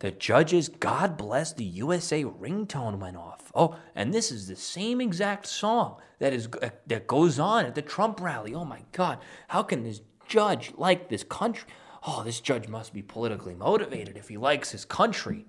the 0.00 0.10
judge's 0.12 0.68
God 0.68 1.16
Bless 1.16 1.52
the 1.52 1.64
USA 1.64 2.24
ringtone 2.24 2.98
went 2.98 3.16
off. 3.16 3.50
Oh, 3.54 3.76
and 3.94 4.14
this 4.14 4.30
is 4.30 4.46
the 4.46 4.56
same 4.56 5.00
exact 5.00 5.46
song 5.46 5.96
that 6.20 6.32
is 6.32 6.48
uh, 6.62 6.70
that 6.86 7.06
goes 7.06 7.38
on 7.38 7.66
at 7.66 7.74
the 7.74 7.82
Trump 7.82 8.20
rally. 8.20 8.54
Oh 8.54 8.64
my 8.64 8.82
God, 8.92 9.18
how 9.48 9.62
can 9.62 9.82
this 9.82 10.00
judge 10.26 10.72
like 10.76 11.08
this 11.08 11.24
country? 11.24 11.68
Oh, 12.06 12.22
this 12.22 12.40
judge 12.40 12.68
must 12.68 12.94
be 12.94 13.02
politically 13.02 13.54
motivated 13.54 14.16
if 14.16 14.28
he 14.28 14.36
likes 14.36 14.70
his 14.70 14.84
country. 14.84 15.46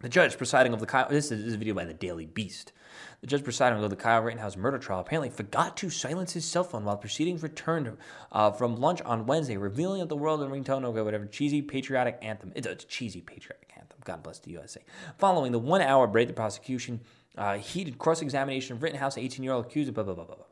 The 0.00 0.08
judge 0.08 0.38
presiding 0.38 0.72
over 0.72 0.80
the 0.80 0.86
Kyle, 0.86 1.08
this 1.10 1.30
is, 1.30 1.40
this 1.40 1.48
is 1.48 1.54
a 1.54 1.58
video 1.58 1.74
by 1.74 1.84
the 1.84 1.92
Daily 1.92 2.24
Beast. 2.24 2.72
The 3.20 3.26
judge 3.26 3.44
presiding 3.44 3.78
over 3.78 3.88
the 3.88 3.96
Kyle 3.96 4.22
Rittenhouse 4.22 4.56
murder 4.56 4.78
trial 4.78 5.00
apparently 5.00 5.28
forgot 5.28 5.76
to 5.76 5.90
silence 5.90 6.32
his 6.32 6.46
cell 6.46 6.64
phone 6.64 6.86
while 6.86 6.96
proceedings 6.96 7.42
returned 7.42 7.98
uh, 8.32 8.50
from 8.50 8.76
lunch 8.76 9.02
on 9.02 9.26
Wednesday, 9.26 9.58
revealing 9.58 10.00
of 10.00 10.08
the 10.08 10.16
world 10.16 10.40
and 10.40 10.50
ringtone, 10.50 10.86
okay, 10.86 11.02
whatever, 11.02 11.26
cheesy 11.26 11.60
patriotic 11.60 12.18
anthem. 12.22 12.50
It's 12.56 12.66
a 12.66 12.76
cheesy 12.76 13.20
patriotic 13.20 13.72
anthem. 13.76 13.98
God 14.04 14.22
bless 14.22 14.38
the 14.38 14.52
USA. 14.52 14.80
Following 15.18 15.52
the 15.52 15.58
one 15.58 15.82
hour 15.82 16.06
break, 16.06 16.28
the 16.28 16.34
prosecution 16.34 17.00
uh, 17.36 17.58
heated 17.58 17.98
cross 17.98 18.22
examination 18.22 18.76
of 18.76 18.82
Rittenhouse, 18.82 19.18
18 19.18 19.44
year 19.44 19.52
old 19.52 19.66
accused 19.66 19.90
of 19.90 19.94
blah, 19.96 20.04
blah, 20.04 20.14
blah, 20.14 20.24
blah. 20.24 20.44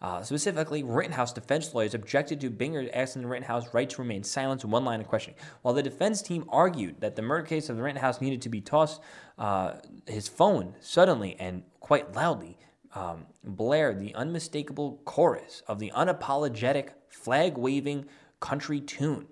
Uh, 0.00 0.22
specifically, 0.22 0.82
Rittenhouse 0.82 1.32
defense 1.32 1.74
lawyers 1.74 1.94
objected 1.94 2.40
to 2.40 2.50
Binger 2.50 2.88
asking 2.94 3.22
the 3.22 3.28
Rittenhouse 3.28 3.72
right 3.72 3.88
to 3.90 4.02
remain 4.02 4.22
silent 4.22 4.64
in 4.64 4.70
one 4.70 4.84
line 4.84 5.00
of 5.00 5.08
questioning. 5.08 5.38
While 5.62 5.74
the 5.74 5.82
defense 5.82 6.22
team 6.22 6.44
argued 6.48 7.00
that 7.00 7.16
the 7.16 7.22
murder 7.22 7.44
case 7.44 7.68
of 7.68 7.76
the 7.76 7.82
Rittenhouse 7.82 8.20
needed 8.20 8.42
to 8.42 8.48
be 8.48 8.60
tossed, 8.60 9.00
uh, 9.38 9.74
his 10.06 10.28
phone 10.28 10.74
suddenly 10.80 11.36
and 11.38 11.62
quite 11.80 12.14
loudly 12.14 12.58
um, 12.94 13.26
blared 13.42 14.00
the 14.00 14.14
unmistakable 14.14 15.00
chorus 15.04 15.62
of 15.66 15.78
the 15.78 15.92
unapologetic, 15.94 16.90
flag 17.08 17.58
waving 17.58 18.06
country 18.40 18.80
tune. 18.80 19.26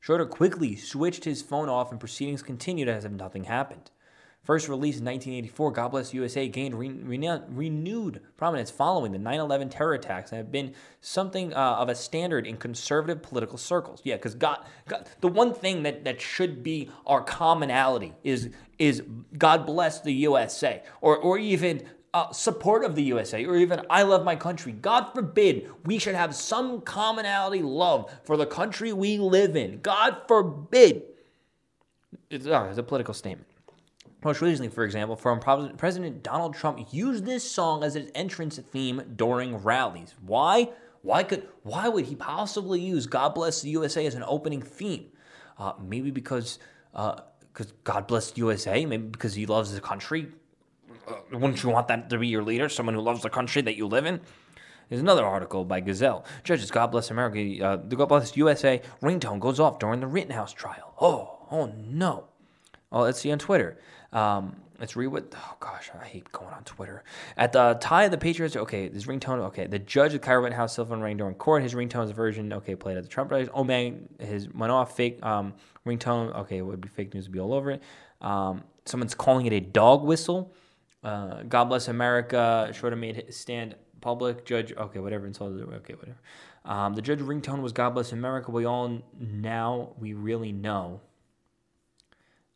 Schroeder 0.00 0.26
quickly 0.26 0.74
switched 0.74 1.22
his 1.22 1.42
phone 1.42 1.68
off 1.68 1.92
and 1.92 2.00
proceedings 2.00 2.42
continued 2.42 2.88
as 2.88 3.04
if 3.04 3.12
nothing 3.12 3.44
happened. 3.44 3.91
First 4.44 4.68
released 4.68 4.98
in 4.98 5.04
1984, 5.04 5.70
God 5.70 5.88
Bless 5.90 6.12
USA 6.12 6.48
gained 6.48 6.74
re- 6.74 7.40
renewed 7.48 8.20
prominence 8.36 8.72
following 8.72 9.12
the 9.12 9.18
9 9.18 9.38
11 9.38 9.68
terror 9.68 9.94
attacks 9.94 10.32
and 10.32 10.38
have 10.38 10.50
been 10.50 10.74
something 11.00 11.54
uh, 11.54 11.76
of 11.76 11.88
a 11.88 11.94
standard 11.94 12.44
in 12.44 12.56
conservative 12.56 13.22
political 13.22 13.56
circles. 13.56 14.00
Yeah, 14.02 14.16
because 14.16 14.34
God, 14.34 14.64
God, 14.88 15.08
the 15.20 15.28
one 15.28 15.54
thing 15.54 15.84
that, 15.84 16.04
that 16.04 16.20
should 16.20 16.64
be 16.64 16.90
our 17.06 17.22
commonality 17.22 18.14
is, 18.24 18.50
is 18.80 19.04
God 19.38 19.64
bless 19.64 20.00
the 20.00 20.12
USA, 20.12 20.82
or, 21.00 21.18
or 21.18 21.38
even 21.38 21.84
uh, 22.12 22.32
support 22.32 22.84
of 22.84 22.96
the 22.96 23.02
USA, 23.04 23.44
or 23.44 23.54
even 23.54 23.82
I 23.88 24.02
love 24.02 24.24
my 24.24 24.34
country. 24.34 24.72
God 24.72 25.12
forbid 25.14 25.70
we 25.84 25.98
should 25.98 26.16
have 26.16 26.34
some 26.34 26.80
commonality 26.80 27.62
love 27.62 28.12
for 28.24 28.36
the 28.36 28.46
country 28.46 28.92
we 28.92 29.18
live 29.18 29.54
in. 29.54 29.78
God 29.82 30.22
forbid. 30.26 31.04
It's, 32.28 32.48
uh, 32.48 32.66
it's 32.68 32.78
a 32.78 32.82
political 32.82 33.14
statement. 33.14 33.46
Most 34.24 34.40
recently, 34.40 34.68
for 34.68 34.84
example, 34.84 35.16
from 35.16 35.40
President 35.40 36.22
Donald 36.22 36.54
Trump 36.54 36.86
used 36.92 37.24
this 37.24 37.48
song 37.48 37.82
as 37.82 37.94
his 37.94 38.10
entrance 38.14 38.58
theme 38.58 39.02
during 39.16 39.56
rallies. 39.56 40.14
Why? 40.24 40.70
Why 41.02 41.24
could? 41.24 41.48
Why 41.64 41.88
would 41.88 42.04
he 42.04 42.14
possibly 42.14 42.80
use 42.80 43.06
"God 43.06 43.34
Bless 43.34 43.62
the 43.62 43.70
USA" 43.70 44.06
as 44.06 44.14
an 44.14 44.22
opening 44.24 44.62
theme? 44.62 45.08
Uh, 45.58 45.72
maybe 45.80 46.12
because 46.12 46.60
because 46.92 47.66
uh, 47.66 47.74
God 47.82 48.06
bless 48.06 48.30
the 48.30 48.38
USA. 48.38 48.86
Maybe 48.86 49.08
because 49.08 49.34
he 49.34 49.44
loves 49.44 49.74
the 49.74 49.80
country. 49.80 50.28
Uh, 51.08 51.14
wouldn't 51.32 51.62
you 51.64 51.70
want 51.70 51.88
that 51.88 52.08
to 52.10 52.18
be 52.18 52.28
your 52.28 52.44
leader? 52.44 52.68
Someone 52.68 52.94
who 52.94 53.00
loves 53.00 53.22
the 53.22 53.30
country 53.30 53.62
that 53.62 53.76
you 53.76 53.86
live 53.86 54.06
in. 54.06 54.20
There's 54.88 55.00
another 55.00 55.24
article 55.24 55.64
by 55.64 55.80
Gazelle. 55.80 56.24
Judges, 56.44 56.70
God 56.70 56.88
bless 56.88 57.10
America. 57.10 57.64
Uh, 57.64 57.76
the 57.76 57.96
God 57.96 58.06
bless 58.06 58.36
USA 58.36 58.80
ringtone 59.02 59.40
goes 59.40 59.58
off 59.58 59.80
during 59.80 59.98
the 59.98 60.06
Rittenhouse 60.06 60.52
trial. 60.52 60.94
Oh, 61.00 61.46
oh 61.50 61.72
no. 61.76 62.26
Oh, 62.92 63.02
let's 63.02 63.18
see 63.18 63.32
on 63.32 63.38
Twitter. 63.38 63.78
Um, 64.12 64.56
let's 64.78 64.96
read 64.96 65.08
what. 65.08 65.34
Oh 65.34 65.56
gosh, 65.60 65.90
I 65.98 66.04
hate 66.04 66.30
going 66.32 66.52
on 66.52 66.64
Twitter. 66.64 67.04
At 67.36 67.52
the 67.52 67.78
tie 67.80 68.04
of 68.04 68.10
the 68.10 68.18
Patriots, 68.18 68.56
okay, 68.56 68.88
this 68.88 69.04
ringtone. 69.04 69.38
Okay, 69.46 69.66
the 69.66 69.78
judge 69.78 70.14
of 70.14 70.20
Kyle 70.20 70.38
Rittenhouse 70.38 70.74
cell 70.74 70.84
phone 70.84 71.00
rang 71.00 71.16
during 71.16 71.34
court. 71.34 71.62
His 71.62 71.74
ringtone's 71.74 72.10
version, 72.10 72.52
okay, 72.52 72.74
played 72.74 72.96
at 72.96 73.02
the 73.02 73.08
Trump 73.08 73.30
rallies. 73.30 73.48
Oh 73.54 73.64
man, 73.64 74.08
his 74.18 74.52
went 74.52 74.72
off 74.72 74.96
fake 74.96 75.24
um, 75.24 75.54
ringtone. 75.86 76.34
Okay, 76.40 76.58
it 76.58 76.62
would 76.62 76.80
be 76.80 76.88
fake 76.88 77.14
news. 77.14 77.24
Would 77.24 77.32
be 77.32 77.40
all 77.40 77.54
over 77.54 77.70
it. 77.70 77.82
Um, 78.20 78.64
someone's 78.84 79.14
calling 79.14 79.46
it 79.46 79.52
a 79.52 79.60
dog 79.60 80.04
whistle. 80.04 80.54
Uh, 81.02 81.42
God 81.42 81.64
bless 81.64 81.88
America. 81.88 82.70
Shorter 82.72 82.96
made 82.96 83.32
stand 83.32 83.74
public. 84.00 84.44
Judge, 84.44 84.72
okay, 84.76 84.98
whatever. 84.98 85.26
Insulted. 85.26 85.62
Okay, 85.62 85.94
whatever. 85.94 86.18
Um, 86.64 86.94
the 86.94 87.02
judge 87.02 87.18
ringtone 87.20 87.60
was 87.62 87.72
God 87.72 87.90
bless 87.90 88.12
America. 88.12 88.50
We 88.50 88.66
all 88.66 89.02
now 89.18 89.94
we 89.98 90.14
really 90.14 90.52
know 90.52 91.00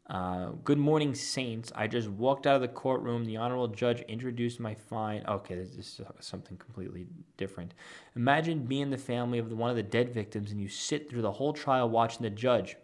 uh, 0.08 0.50
good 0.62 0.78
morning, 0.78 1.14
Saints. 1.14 1.72
I 1.74 1.88
just 1.88 2.08
walked 2.08 2.46
out 2.46 2.56
of 2.56 2.60
the 2.60 2.68
courtroom. 2.68 3.24
The 3.24 3.38
honorable 3.38 3.68
judge 3.68 4.02
introduced 4.02 4.60
my 4.60 4.74
fine. 4.74 5.24
Okay, 5.26 5.56
this 5.56 5.70
is 5.70 6.00
something 6.20 6.56
completely 6.56 7.06
different. 7.36 7.74
Imagine 8.14 8.66
being 8.66 8.90
the 8.90 8.98
family 8.98 9.38
of 9.38 9.48
the, 9.48 9.56
one 9.56 9.70
of 9.70 9.76
the 9.76 9.82
dead 9.82 10.14
victims 10.14 10.52
and 10.52 10.60
you 10.60 10.68
sit 10.68 11.10
through 11.10 11.22
the 11.22 11.32
whole 11.32 11.52
trial 11.52 11.88
watching 11.88 12.22
the 12.22 12.30
judge 12.30 12.76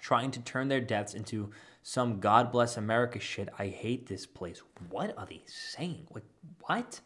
trying 0.00 0.30
to 0.30 0.40
turn 0.40 0.68
their 0.68 0.80
deaths 0.80 1.14
into 1.14 1.50
some 1.82 2.20
God 2.20 2.52
bless 2.52 2.76
America 2.76 3.18
shit. 3.18 3.48
I 3.58 3.66
hate 3.66 4.06
this 4.06 4.24
place. 4.24 4.62
What 4.90 5.16
are 5.18 5.26
they 5.26 5.42
saying? 5.46 6.06
Like, 6.14 6.24
what? 6.60 7.00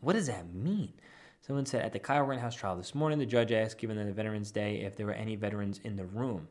What 0.00 0.12
does 0.12 0.26
that 0.26 0.52
mean? 0.52 0.92
Someone 1.40 1.64
said 1.64 1.84
at 1.84 1.92
the 1.92 1.98
Kyle 1.98 2.24
Rittenhouse 2.24 2.56
trial 2.56 2.76
this 2.76 2.94
morning, 2.94 3.18
the 3.18 3.26
judge 3.26 3.52
asked, 3.52 3.78
given 3.78 3.96
the 3.96 4.12
Veterans 4.12 4.50
Day, 4.50 4.80
if 4.80 4.96
there 4.96 5.06
were 5.06 5.12
any 5.12 5.36
veterans 5.36 5.80
in 5.84 5.96
the 5.96 6.04
room. 6.04 6.48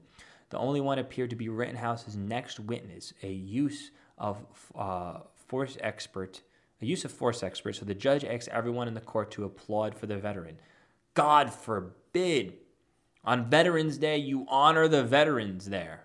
The 0.49 0.57
only 0.57 0.81
one 0.81 0.99
appeared 0.99 1.31
to 1.31 1.35
be 1.35 1.49
Rittenhouse's 1.49 2.15
next 2.15 2.59
witness, 2.59 3.13
a 3.23 3.31
use 3.31 3.91
of 4.17 4.45
uh, 4.75 5.19
force 5.47 5.77
expert, 5.81 6.41
a 6.81 6.85
use 6.85 7.05
of 7.05 7.11
force 7.11 7.43
expert. 7.43 7.73
So 7.73 7.85
the 7.85 7.95
judge 7.95 8.23
asked 8.23 8.47
everyone 8.49 8.87
in 8.87 8.93
the 8.93 9.01
court 9.01 9.31
to 9.31 9.43
applaud 9.43 9.95
for 9.95 10.05
the 10.05 10.17
veteran. 10.17 10.57
God 11.13 11.53
forbid, 11.53 12.53
on 13.23 13.49
Veterans 13.49 13.97
Day, 13.97 14.17
you 14.17 14.45
honor 14.49 14.87
the 14.87 15.03
veterans 15.03 15.69
there. 15.69 16.03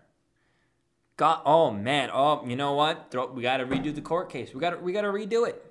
God, 1.16 1.42
oh 1.44 1.70
man, 1.70 2.08
oh, 2.12 2.46
you 2.46 2.56
know 2.56 2.72
what? 2.72 3.14
We 3.34 3.42
got 3.42 3.58
to 3.58 3.66
redo 3.66 3.94
the 3.94 4.00
court 4.00 4.30
case. 4.30 4.54
We 4.54 4.60
got 4.60 4.70
to 4.70 4.78
we 4.78 4.92
got 4.92 5.02
to 5.02 5.08
redo 5.08 5.46
it 5.46 5.62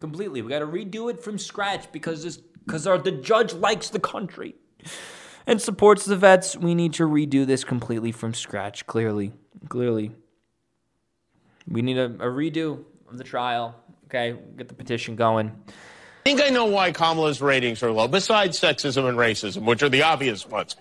completely. 0.00 0.42
We 0.42 0.50
got 0.50 0.58
to 0.58 0.66
redo 0.66 1.10
it 1.10 1.22
from 1.22 1.38
scratch 1.38 1.90
because 1.92 2.22
this 2.22 2.36
because 2.36 2.84
the 2.84 3.18
judge 3.22 3.54
likes 3.54 3.88
the 3.88 4.00
country 4.00 4.54
and 5.46 5.60
supports 5.60 6.04
the 6.04 6.16
vets. 6.16 6.56
We 6.56 6.74
need 6.74 6.94
to 6.94 7.04
redo 7.04 7.46
this 7.46 7.64
completely 7.64 8.12
from 8.12 8.34
scratch. 8.34 8.86
Clearly, 8.86 9.32
clearly, 9.68 10.12
we 11.68 11.82
need 11.82 11.98
a, 11.98 12.06
a 12.06 12.30
redo 12.30 12.84
of 13.08 13.18
the 13.18 13.24
trial. 13.24 13.74
Okay, 14.06 14.36
get 14.56 14.68
the 14.68 14.74
petition 14.74 15.16
going. 15.16 15.50
I 15.68 16.28
think 16.28 16.40
I 16.40 16.48
know 16.48 16.66
why 16.66 16.92
Kamala's 16.92 17.40
ratings 17.40 17.82
are 17.82 17.92
low, 17.92 18.08
besides 18.08 18.58
sexism 18.58 19.08
and 19.08 19.16
racism, 19.16 19.64
which 19.64 19.82
are 19.82 19.88
the 19.88 20.02
obvious 20.02 20.46
ones. 20.46 20.76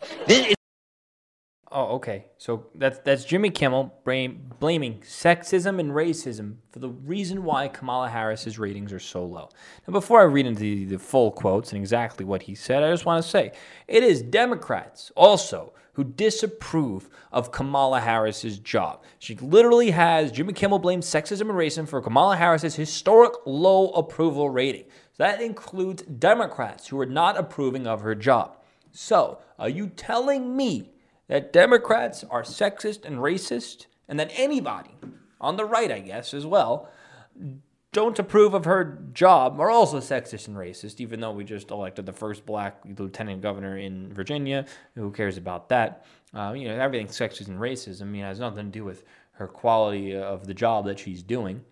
Oh, 1.78 1.96
okay. 1.96 2.28
So 2.38 2.68
that's 2.74 3.00
that's 3.00 3.26
Jimmy 3.26 3.50
Kimmel 3.50 3.94
blame, 4.06 4.50
blaming 4.62 5.02
sexism 5.02 5.78
and 5.78 5.92
racism 5.92 6.56
for 6.72 6.80
the 6.80 6.88
reason 6.88 7.44
why 7.44 7.68
Kamala 7.68 8.08
Harris's 8.08 8.58
ratings 8.58 8.94
are 8.94 9.00
so 9.00 9.26
low. 9.26 9.50
Now, 9.86 9.92
before 9.92 10.22
I 10.22 10.24
read 10.24 10.46
into 10.46 10.62
the, 10.62 10.86
the 10.86 10.98
full 10.98 11.32
quotes 11.32 11.74
and 11.74 11.82
exactly 11.82 12.24
what 12.24 12.44
he 12.44 12.56
said, 12.56 12.82
I 12.82 12.92
just 12.92 13.06
want 13.06 13.22
to 13.22 13.30
say 13.30 13.52
it 13.90 14.04
is 14.04 14.22
Democrats 14.22 15.12
also 15.18 15.74
who 15.92 16.06
disapprove 16.06 17.10
of 17.34 17.52
Kamala 17.52 18.00
Harris's 18.00 18.58
job. 18.58 19.04
She 19.20 19.36
literally 19.36 19.92
has 19.92 20.32
Jimmy 20.32 20.54
Kimmel 20.54 20.80
blames 20.80 21.06
sexism 21.06 21.42
and 21.42 21.52
racism 21.52 21.90
for 21.90 22.02
Kamala 22.02 22.38
Harris's 22.38 22.76
historic 22.76 23.34
low 23.46 23.90
approval 23.90 24.50
rating. 24.50 24.86
So 25.12 25.24
that 25.24 25.42
includes 25.42 26.04
Democrats 26.04 26.88
who 26.88 26.98
are 27.02 27.06
not 27.06 27.36
approving 27.36 27.86
of 27.86 28.00
her 28.00 28.16
job. 28.16 28.56
So, 28.94 29.40
are 29.60 29.68
you 29.68 29.88
telling 29.88 30.56
me 30.56 30.95
that 31.28 31.52
Democrats 31.52 32.24
are 32.30 32.44
sexist 32.44 33.06
and 33.06 33.18
racist, 33.18 33.88
and 34.08 34.20
that 34.20 34.32
anybody 34.36 34.92
on 35.42 35.58
the 35.58 35.66
right, 35.66 35.92
I 35.92 36.00
guess, 36.00 36.34
as 36.34 36.46
well, 36.46 36.90
don't 37.92 38.20
approve 38.20 38.54
of 38.54 38.66
her 38.66 39.00
job 39.14 39.60
are 39.60 39.70
also 39.70 40.00
sexist 40.00 40.48
and 40.48 40.58
racist, 40.58 41.00
even 41.00 41.22
though 41.22 41.32
we 41.32 41.46
just 41.46 41.72
elected 41.72 42.06
the 42.06 42.14
first 42.14 42.46
black 42.46 42.82
lieutenant 42.98 43.42
governor 43.42 43.78
in 43.78 44.12
Virginia. 44.14 44.66
Who 44.96 45.12
cares 45.12 45.38
about 45.38 45.70
that? 45.70 46.06
Uh, 46.34 46.54
you 46.54 46.68
know, 46.68 46.76
everything's 46.78 47.18
sexist 47.18 47.48
and 47.48 47.58
racist. 47.58 48.02
I 48.02 48.06
mean, 48.06 48.24
it 48.24 48.28
has 48.28 48.40
nothing 48.40 48.66
to 48.66 48.72
do 48.72 48.84
with 48.84 49.04
her 49.34 49.48
quality 49.48 50.16
of 50.16 50.46
the 50.46 50.54
job 50.54 50.86
that 50.86 51.00
she's 51.00 51.24
doing. 51.24 51.64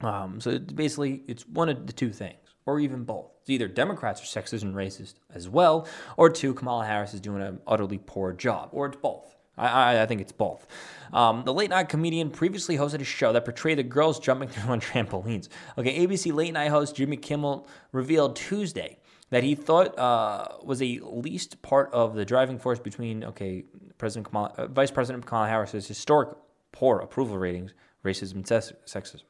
Um, 0.00 0.40
so 0.40 0.58
basically, 0.58 1.22
it's 1.28 1.46
one 1.46 1.68
of 1.68 1.86
the 1.86 1.92
two 1.92 2.10
things 2.10 2.39
or 2.66 2.80
even 2.80 3.04
both. 3.04 3.30
It's 3.40 3.50
either 3.50 3.68
Democrats 3.68 4.22
are 4.22 4.40
sexist 4.40 4.62
and 4.62 4.74
racist 4.74 5.14
as 5.34 5.48
well, 5.48 5.86
or 6.16 6.30
two, 6.30 6.54
Kamala 6.54 6.86
Harris 6.86 7.14
is 7.14 7.20
doing 7.20 7.42
an 7.42 7.60
utterly 7.66 7.98
poor 7.98 8.32
job, 8.32 8.70
or 8.72 8.86
it's 8.86 8.96
both. 8.96 9.36
I, 9.56 9.68
I, 9.68 10.02
I 10.02 10.06
think 10.06 10.20
it's 10.20 10.32
both. 10.32 10.66
Um, 11.12 11.42
the 11.44 11.52
late 11.52 11.70
night 11.70 11.88
comedian 11.88 12.30
previously 12.30 12.76
hosted 12.76 13.00
a 13.00 13.04
show 13.04 13.32
that 13.32 13.44
portrayed 13.44 13.78
the 13.78 13.82
girls 13.82 14.18
jumping 14.18 14.48
through 14.50 14.70
on 14.70 14.80
trampolines. 14.80 15.48
Okay, 15.76 16.06
ABC 16.06 16.32
late 16.32 16.52
night 16.52 16.70
host 16.70 16.96
Jimmy 16.96 17.16
Kimmel 17.16 17.66
revealed 17.92 18.36
Tuesday 18.36 18.98
that 19.30 19.44
he 19.44 19.54
thought 19.54 19.96
uh, 19.98 20.46
was 20.62 20.82
a 20.82 21.00
least 21.02 21.62
part 21.62 21.90
of 21.92 22.14
the 22.14 22.24
driving 22.24 22.58
force 22.58 22.78
between 22.78 23.24
okay 23.24 23.64
President 23.98 24.26
Kamala, 24.26 24.52
uh, 24.56 24.66
Vice 24.66 24.90
President 24.90 25.24
Kamala 25.24 25.48
Harris's 25.48 25.86
historic 25.86 26.36
poor 26.72 26.98
approval 26.98 27.38
ratings, 27.38 27.74
racism, 28.04 28.42
sexism. 28.42 29.22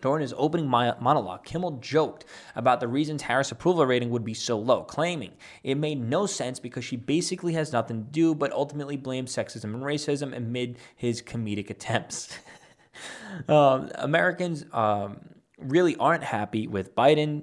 During 0.00 0.22
his 0.22 0.34
opening 0.36 0.66
monologue, 0.66 1.44
Kimmel 1.44 1.78
joked 1.82 2.24
about 2.56 2.80
the 2.80 2.88
reasons 2.88 3.22
Harris' 3.22 3.52
approval 3.52 3.84
rating 3.84 4.10
would 4.10 4.24
be 4.24 4.32
so 4.32 4.58
low, 4.58 4.82
claiming 4.82 5.32
it 5.62 5.76
made 5.76 6.00
no 6.00 6.24
sense 6.24 6.58
because 6.58 6.84
she 6.84 6.96
basically 6.96 7.52
has 7.52 7.72
nothing 7.72 8.04
to 8.04 8.10
do, 8.10 8.34
but 8.34 8.52
ultimately 8.52 8.96
blamed 8.96 9.28
sexism 9.28 9.64
and 9.64 9.82
racism 9.82 10.34
amid 10.34 10.78
his 10.96 11.20
comedic 11.20 11.68
attempts. 11.68 12.38
um, 13.48 13.90
Americans 13.96 14.64
um, 14.72 15.20
really 15.58 15.96
aren't 15.96 16.24
happy 16.24 16.66
with 16.66 16.94
Biden 16.94 17.42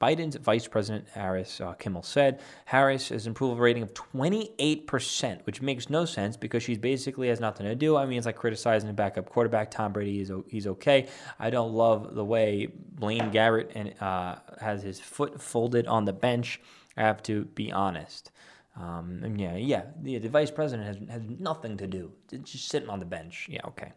Biden's 0.00 0.36
Vice 0.36 0.68
President 0.68 1.06
Harris 1.12 1.60
uh, 1.60 1.72
Kimmel 1.74 2.02
said 2.02 2.40
Harris 2.66 3.08
has 3.08 3.26
an 3.26 3.32
approval 3.32 3.56
rating 3.56 3.82
of 3.82 3.94
28%, 3.94 5.44
which 5.44 5.60
makes 5.60 5.90
no 5.90 6.04
sense 6.04 6.36
because 6.36 6.62
she 6.62 6.76
basically 6.76 7.28
has 7.28 7.40
nothing 7.40 7.66
to 7.66 7.74
do. 7.74 7.96
I 7.96 8.06
mean, 8.06 8.18
it's 8.18 8.26
like 8.26 8.36
criticizing 8.36 8.88
a 8.90 8.92
backup 8.92 9.28
quarterback. 9.28 9.70
Tom 9.70 9.92
Brady 9.92 10.20
is 10.20 10.32
he's 10.48 10.66
okay. 10.66 11.08
I 11.38 11.50
don't 11.50 11.72
love 11.72 12.14
the 12.14 12.24
way 12.24 12.68
Blaine 12.94 13.30
Gabbert 13.30 13.72
and 13.74 13.94
uh, 14.00 14.36
has 14.60 14.82
his 14.82 15.00
foot 15.00 15.40
folded 15.40 15.86
on 15.86 16.04
the 16.04 16.12
bench. 16.12 16.60
I 16.96 17.02
have 17.02 17.22
to 17.24 17.44
be 17.44 17.72
honest. 17.72 18.30
Um, 18.76 19.20
and 19.24 19.40
yeah, 19.40 19.56
yeah, 19.56 19.82
the, 20.00 20.18
the 20.18 20.28
vice 20.28 20.52
president 20.52 20.86
has 20.86 20.98
has 21.10 21.22
nothing 21.28 21.76
to 21.78 21.86
do. 21.86 22.12
It's 22.30 22.52
just 22.52 22.68
sitting 22.68 22.88
on 22.88 23.00
the 23.00 23.04
bench. 23.04 23.48
Yeah, 23.50 23.62
okay. 23.66 23.92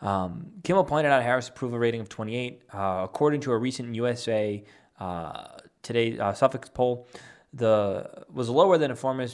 Um, 0.00 0.52
Kimmel 0.62 0.84
pointed 0.84 1.10
out 1.10 1.22
Harris' 1.22 1.48
approval 1.48 1.78
rating 1.78 2.00
of 2.00 2.08
28. 2.08 2.62
Uh, 2.72 3.00
according 3.04 3.40
to 3.42 3.52
a 3.52 3.58
recent 3.58 3.94
USA 3.94 4.62
uh, 4.98 5.44
today 5.82 6.18
uh, 6.18 6.32
Suffolk 6.32 6.72
poll, 6.74 7.06
the 7.52 8.24
was 8.32 8.48
lower 8.48 8.78
than 8.78 8.90
a 8.90 8.96
former 8.96 9.26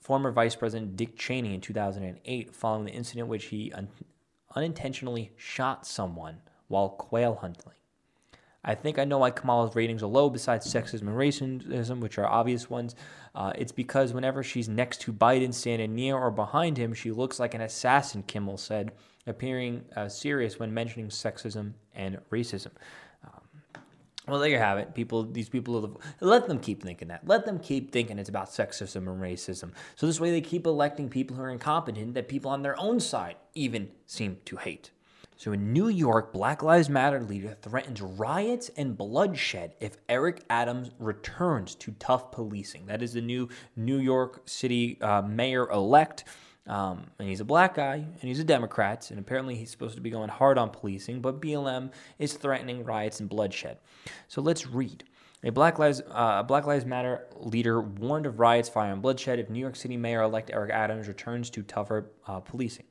former 0.00 0.30
Vice 0.30 0.56
President 0.56 0.96
Dick 0.96 1.16
Cheney 1.16 1.54
in 1.54 1.60
2008, 1.60 2.54
following 2.54 2.84
the 2.86 2.92
incident 2.92 3.28
which 3.28 3.46
he 3.46 3.72
un- 3.72 3.88
unintentionally 4.56 5.32
shot 5.36 5.86
someone 5.86 6.38
while 6.68 6.88
quail 6.88 7.36
hunting. 7.36 7.72
I 8.64 8.74
think 8.74 8.98
I 8.98 9.04
know 9.04 9.18
why 9.18 9.30
Kamala's 9.30 9.76
ratings 9.76 10.02
are 10.02 10.08
low, 10.08 10.28
besides 10.28 10.66
sexism 10.66 11.02
and 11.02 11.10
racism, 11.10 12.00
which 12.00 12.18
are 12.18 12.26
obvious 12.26 12.68
ones. 12.68 12.94
Uh, 13.34 13.52
it's 13.56 13.72
because 13.72 14.12
whenever 14.12 14.42
she's 14.42 14.68
next 14.68 15.00
to 15.02 15.12
Biden, 15.12 15.54
standing 15.54 15.94
near 15.94 16.16
or 16.16 16.30
behind 16.30 16.76
him, 16.76 16.92
she 16.92 17.10
looks 17.10 17.38
like 17.38 17.54
an 17.54 17.60
assassin, 17.60 18.24
Kimmel 18.24 18.58
said, 18.58 18.92
appearing 19.26 19.84
uh, 19.94 20.08
serious 20.08 20.58
when 20.58 20.74
mentioning 20.74 21.08
sexism 21.08 21.74
and 21.94 22.18
racism. 22.30 22.72
Well, 24.28 24.38
there 24.38 24.50
you 24.50 24.58
have 24.58 24.78
it. 24.78 24.94
People, 24.94 25.24
these 25.24 25.48
people, 25.48 26.00
let 26.20 26.46
them 26.46 26.58
keep 26.58 26.82
thinking 26.82 27.08
that. 27.08 27.26
Let 27.26 27.46
them 27.46 27.58
keep 27.58 27.92
thinking 27.92 28.18
it's 28.18 28.28
about 28.28 28.50
sexism 28.50 28.96
and 28.96 29.22
racism. 29.22 29.70
So 29.96 30.06
this 30.06 30.20
way 30.20 30.30
they 30.30 30.42
keep 30.42 30.66
electing 30.66 31.08
people 31.08 31.36
who 31.36 31.42
are 31.42 31.50
incompetent 31.50 32.14
that 32.14 32.28
people 32.28 32.50
on 32.50 32.62
their 32.62 32.78
own 32.78 33.00
side 33.00 33.36
even 33.54 33.88
seem 34.06 34.38
to 34.44 34.56
hate. 34.56 34.90
So 35.38 35.52
in 35.52 35.72
New 35.72 35.86
York, 35.86 36.32
Black 36.32 36.64
Lives 36.64 36.90
Matter 36.90 37.20
leader 37.20 37.56
threatens 37.62 38.02
riots 38.02 38.72
and 38.76 38.98
bloodshed 38.98 39.74
if 39.78 39.96
Eric 40.08 40.42
Adams 40.50 40.90
returns 40.98 41.76
to 41.76 41.92
tough 42.00 42.32
policing. 42.32 42.86
That 42.86 43.02
is 43.02 43.12
the 43.12 43.20
new 43.20 43.48
New 43.76 43.98
York 43.98 44.42
City 44.46 45.00
uh, 45.00 45.22
mayor 45.22 45.70
elect. 45.70 46.24
Um, 46.68 47.06
and 47.18 47.28
he's 47.28 47.40
a 47.40 47.46
black 47.46 47.74
guy, 47.74 47.94
and 47.94 48.20
he's 48.20 48.40
a 48.40 48.44
Democrat, 48.44 49.10
and 49.10 49.18
apparently 49.18 49.54
he's 49.54 49.70
supposed 49.70 49.94
to 49.94 50.02
be 50.02 50.10
going 50.10 50.28
hard 50.28 50.58
on 50.58 50.68
policing, 50.68 51.20
but 51.20 51.40
BLM 51.40 51.90
is 52.18 52.34
threatening 52.34 52.84
riots 52.84 53.20
and 53.20 53.28
bloodshed. 53.28 53.78
So 54.28 54.42
let's 54.42 54.66
read. 54.66 55.04
A 55.44 55.50
Black 55.50 55.78
Lives, 55.78 56.02
uh, 56.10 56.42
Black 56.42 56.66
Lives 56.66 56.84
Matter 56.84 57.26
leader 57.36 57.80
warned 57.80 58.26
of 58.26 58.40
riots, 58.40 58.68
fire, 58.68 58.92
and 58.92 59.00
bloodshed 59.00 59.38
if 59.38 59.48
New 59.48 59.60
York 59.60 59.76
City 59.76 59.96
Mayor 59.96 60.22
elect 60.22 60.50
Eric 60.52 60.72
Adams 60.72 61.06
returns 61.06 61.48
to 61.50 61.62
tougher 61.62 62.10
uh, 62.26 62.40
policing. 62.40 62.86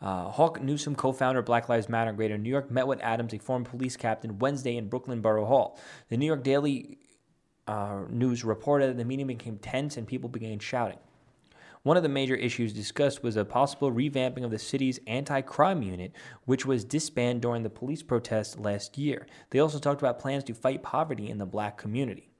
Uh, 0.00 0.30
Hawk 0.30 0.62
Newsom, 0.62 0.94
co 0.94 1.12
founder 1.12 1.40
of 1.40 1.46
Black 1.46 1.68
Lives 1.68 1.88
Matter 1.88 2.10
in 2.10 2.16
Greater 2.16 2.38
New 2.38 2.48
York, 2.48 2.70
met 2.70 2.86
with 2.86 3.00
Adams, 3.02 3.34
a 3.34 3.38
former 3.38 3.64
police 3.64 3.96
captain, 3.96 4.38
Wednesday 4.38 4.76
in 4.76 4.88
Brooklyn 4.88 5.20
Borough 5.20 5.46
Hall. 5.46 5.78
The 6.10 6.16
New 6.16 6.26
York 6.26 6.44
Daily 6.44 6.98
uh, 7.66 8.02
News 8.08 8.44
reported 8.44 8.90
that 8.90 8.96
the 8.96 9.04
meeting 9.04 9.26
became 9.26 9.58
tense 9.58 9.96
and 9.96 10.06
people 10.06 10.28
began 10.28 10.60
shouting. 10.60 10.98
One 11.84 11.98
of 11.98 12.02
the 12.02 12.08
major 12.08 12.34
issues 12.34 12.72
discussed 12.72 13.22
was 13.22 13.36
a 13.36 13.44
possible 13.44 13.92
revamping 13.92 14.42
of 14.42 14.50
the 14.50 14.58
city's 14.58 14.98
anti 15.06 15.42
crime 15.42 15.82
unit, 15.82 16.12
which 16.46 16.64
was 16.64 16.82
disbanded 16.82 17.42
during 17.42 17.62
the 17.62 17.68
police 17.68 18.02
protests 18.02 18.58
last 18.58 18.96
year. 18.96 19.26
They 19.50 19.58
also 19.58 19.78
talked 19.78 20.00
about 20.00 20.18
plans 20.18 20.44
to 20.44 20.54
fight 20.54 20.82
poverty 20.82 21.28
in 21.28 21.36
the 21.36 21.44
black 21.44 21.76
community. 21.76 22.30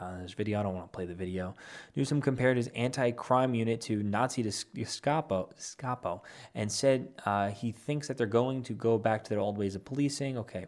Uh, 0.00 0.20
this 0.20 0.32
video, 0.32 0.58
I 0.58 0.64
don't 0.64 0.74
want 0.74 0.92
to 0.92 0.96
play 0.96 1.06
the 1.06 1.14
video. 1.14 1.54
Newsom 1.94 2.20
compared 2.20 2.56
his 2.56 2.66
anti 2.74 3.12
crime 3.12 3.54
unit 3.54 3.80
to 3.82 4.02
Nazi 4.02 4.42
Gestapo, 4.42 5.50
Gestapo 5.54 6.24
and 6.56 6.72
said 6.72 7.10
uh, 7.24 7.50
he 7.50 7.70
thinks 7.70 8.08
that 8.08 8.18
they're 8.18 8.26
going 8.26 8.64
to 8.64 8.72
go 8.72 8.98
back 8.98 9.22
to 9.22 9.30
their 9.30 9.38
old 9.38 9.56
ways 9.56 9.76
of 9.76 9.84
policing. 9.84 10.38
Okay, 10.38 10.66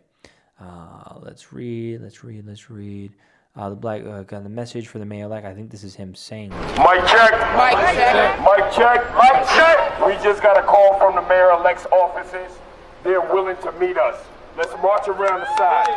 uh, 0.61 1.19
let's 1.19 1.53
read, 1.53 2.01
let's 2.01 2.23
read, 2.23 2.47
let's 2.47 2.71
read. 2.71 3.13
Uh, 3.57 3.71
the 3.71 3.75
black 3.75 4.05
uh, 4.05 4.23
got 4.25 4.43
the 4.43 4.51
message 4.51 4.87
for 4.87 4.99
the 4.99 5.07
mayor 5.07 5.25
elect. 5.25 5.47
I 5.47 5.55
think 5.55 5.71
this 5.71 5.83
is 5.83 5.95
him 5.95 6.15
saying. 6.15 6.51
Mic 6.51 7.07
check. 7.07 7.33
Mic 7.57 7.73
check. 7.97 8.39
Mic 8.41 8.71
check. 8.71 9.15
Mic 9.15 9.49
check. 9.57 10.07
We 10.07 10.13
just 10.23 10.43
got 10.43 10.59
a 10.59 10.63
call 10.63 10.99
from 10.99 11.15
the 11.15 11.23
mayor 11.23 11.53
elect's 11.53 11.87
offices. 11.87 12.59
They're 13.03 13.23
willing 13.23 13.57
to 13.63 13.73
meet 13.81 13.97
us. 13.97 14.23
Let's 14.59 14.73
march 14.83 15.09
around 15.09 15.41
the 15.41 15.57
side. 15.57 15.89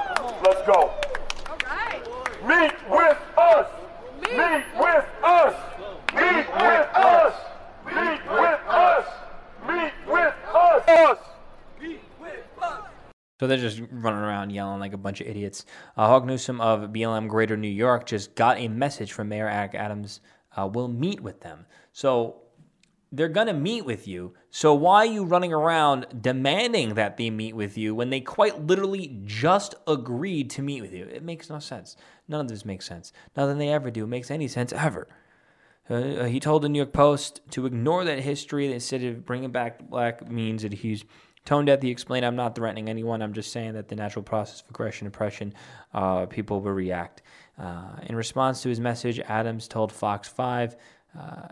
Let's 0.45 0.65
go. 0.65 0.93
All 1.49 1.57
right. 1.65 2.01
Meet 2.47 2.75
with 2.89 3.17
us. 3.37 3.67
Meet 4.21 4.63
with 4.79 5.05
us. 5.21 5.55
Meet 6.15 6.47
with 6.55 6.89
us. 6.95 7.33
Meet 7.85 8.21
with 8.37 8.59
us. 8.69 9.05
Meet 9.67 9.93
with 10.09 10.35
us. 10.53 11.19
So 13.38 13.38
they're 13.49 13.57
just 13.57 13.81
running 13.91 14.19
around 14.19 14.51
yelling 14.51 14.79
like 14.79 14.93
a 14.93 14.97
bunch 14.97 15.21
of 15.21 15.27
idiots. 15.27 15.65
Uh, 15.97 16.07
Hawk 16.07 16.25
Newsom 16.25 16.61
of 16.61 16.89
BLM 16.91 17.27
Greater 17.27 17.57
New 17.57 17.67
York 17.67 18.05
just 18.05 18.35
got 18.35 18.57
a 18.57 18.67
message 18.67 19.11
from 19.11 19.29
Mayor 19.29 19.49
Eric 19.49 19.75
Adams. 19.75 20.21
Uh, 20.57 20.67
will 20.67 20.87
meet 20.87 21.21
with 21.21 21.41
them. 21.41 21.65
So 21.91 22.41
they're 23.11 23.27
going 23.27 23.47
to 23.47 23.53
meet 23.53 23.85
with 23.85 24.07
you. 24.07 24.33
So 24.49 24.73
why 24.73 24.97
are 24.97 25.05
you 25.05 25.23
running 25.23 25.53
around 25.53 26.21
demanding 26.21 26.95
that 26.95 27.17
they 27.17 27.29
meet 27.29 27.55
with 27.55 27.77
you 27.77 27.95
when 27.95 28.09
they 28.09 28.21
quite 28.21 28.65
literally 28.65 29.19
just 29.25 29.75
agreed 29.87 30.49
to 30.51 30.61
meet 30.61 30.81
with 30.81 30.93
you? 30.93 31.05
It 31.05 31.23
makes 31.23 31.49
no 31.49 31.59
sense. 31.59 31.95
None 32.27 32.41
of 32.41 32.47
this 32.47 32.65
makes 32.65 32.85
sense. 32.85 33.11
Nothing 33.35 33.57
they 33.57 33.69
ever 33.69 33.89
do 33.89 34.05
makes 34.05 34.29
any 34.29 34.47
sense 34.47 34.73
ever. 34.73 35.07
Uh, 35.89 36.25
he 36.25 36.39
told 36.39 36.61
the 36.61 36.69
New 36.69 36.77
York 36.77 36.93
Post 36.93 37.41
to 37.49 37.65
ignore 37.65 38.05
that 38.05 38.19
history 38.19 38.71
that 38.71 38.81
said 38.81 39.25
bringing 39.25 39.51
back 39.51 39.89
black 39.89 40.29
means 40.29 40.61
that 40.61 40.73
he's 40.73 41.03
Tone 41.49 41.65
deaf, 41.65 41.81
he 41.81 41.89
explained, 41.89 42.27
I'm 42.27 42.35
not 42.35 42.53
threatening 42.53 42.89
anyone. 42.89 43.23
I'm 43.23 43.33
just 43.33 43.51
saying 43.51 43.73
that 43.73 43.87
the 43.87 43.95
natural 43.95 44.21
process 44.21 44.61
of 44.61 44.69
aggression 44.69 45.07
oppression, 45.07 45.55
uh, 45.95 46.27
people 46.27 46.61
will 46.61 46.73
react. 46.73 47.23
Uh, 47.57 47.95
in 48.03 48.15
response 48.15 48.61
to 48.61 48.69
his 48.69 48.79
message, 48.79 49.19
Adams 49.21 49.67
told 49.67 49.91
Fox 49.91 50.27
5, 50.27 50.75
uh, 51.17 51.47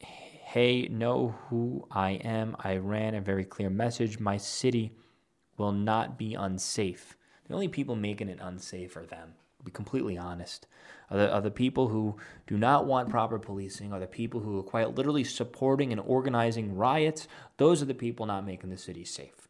Hey, 0.00 0.88
know 0.88 1.34
who 1.50 1.86
I 1.90 2.12
am. 2.12 2.56
I 2.60 2.78
ran 2.78 3.14
a 3.14 3.20
very 3.20 3.44
clear 3.44 3.68
message. 3.68 4.18
My 4.18 4.38
city 4.38 4.92
will 5.58 5.72
not 5.72 6.16
be 6.16 6.32
unsafe. 6.32 7.14
The 7.46 7.52
only 7.52 7.68
people 7.68 7.94
making 7.94 8.30
it 8.30 8.38
unsafe 8.40 8.96
are 8.96 9.04
them 9.04 9.34
be 9.64 9.70
completely 9.70 10.16
honest, 10.16 10.66
are 11.10 11.16
the, 11.16 11.32
are 11.32 11.40
the 11.40 11.50
people 11.50 11.88
who 11.88 12.16
do 12.46 12.56
not 12.56 12.86
want 12.86 13.08
proper 13.08 13.38
policing, 13.38 13.92
are 13.92 14.00
the 14.00 14.06
people 14.06 14.40
who 14.40 14.58
are 14.58 14.62
quite 14.62 14.94
literally 14.94 15.24
supporting 15.24 15.92
and 15.92 16.00
organizing 16.00 16.76
riots. 16.76 17.28
Those 17.56 17.82
are 17.82 17.86
the 17.86 17.94
people 17.94 18.26
not 18.26 18.46
making 18.46 18.70
the 18.70 18.78
city 18.78 19.04
safe. 19.04 19.46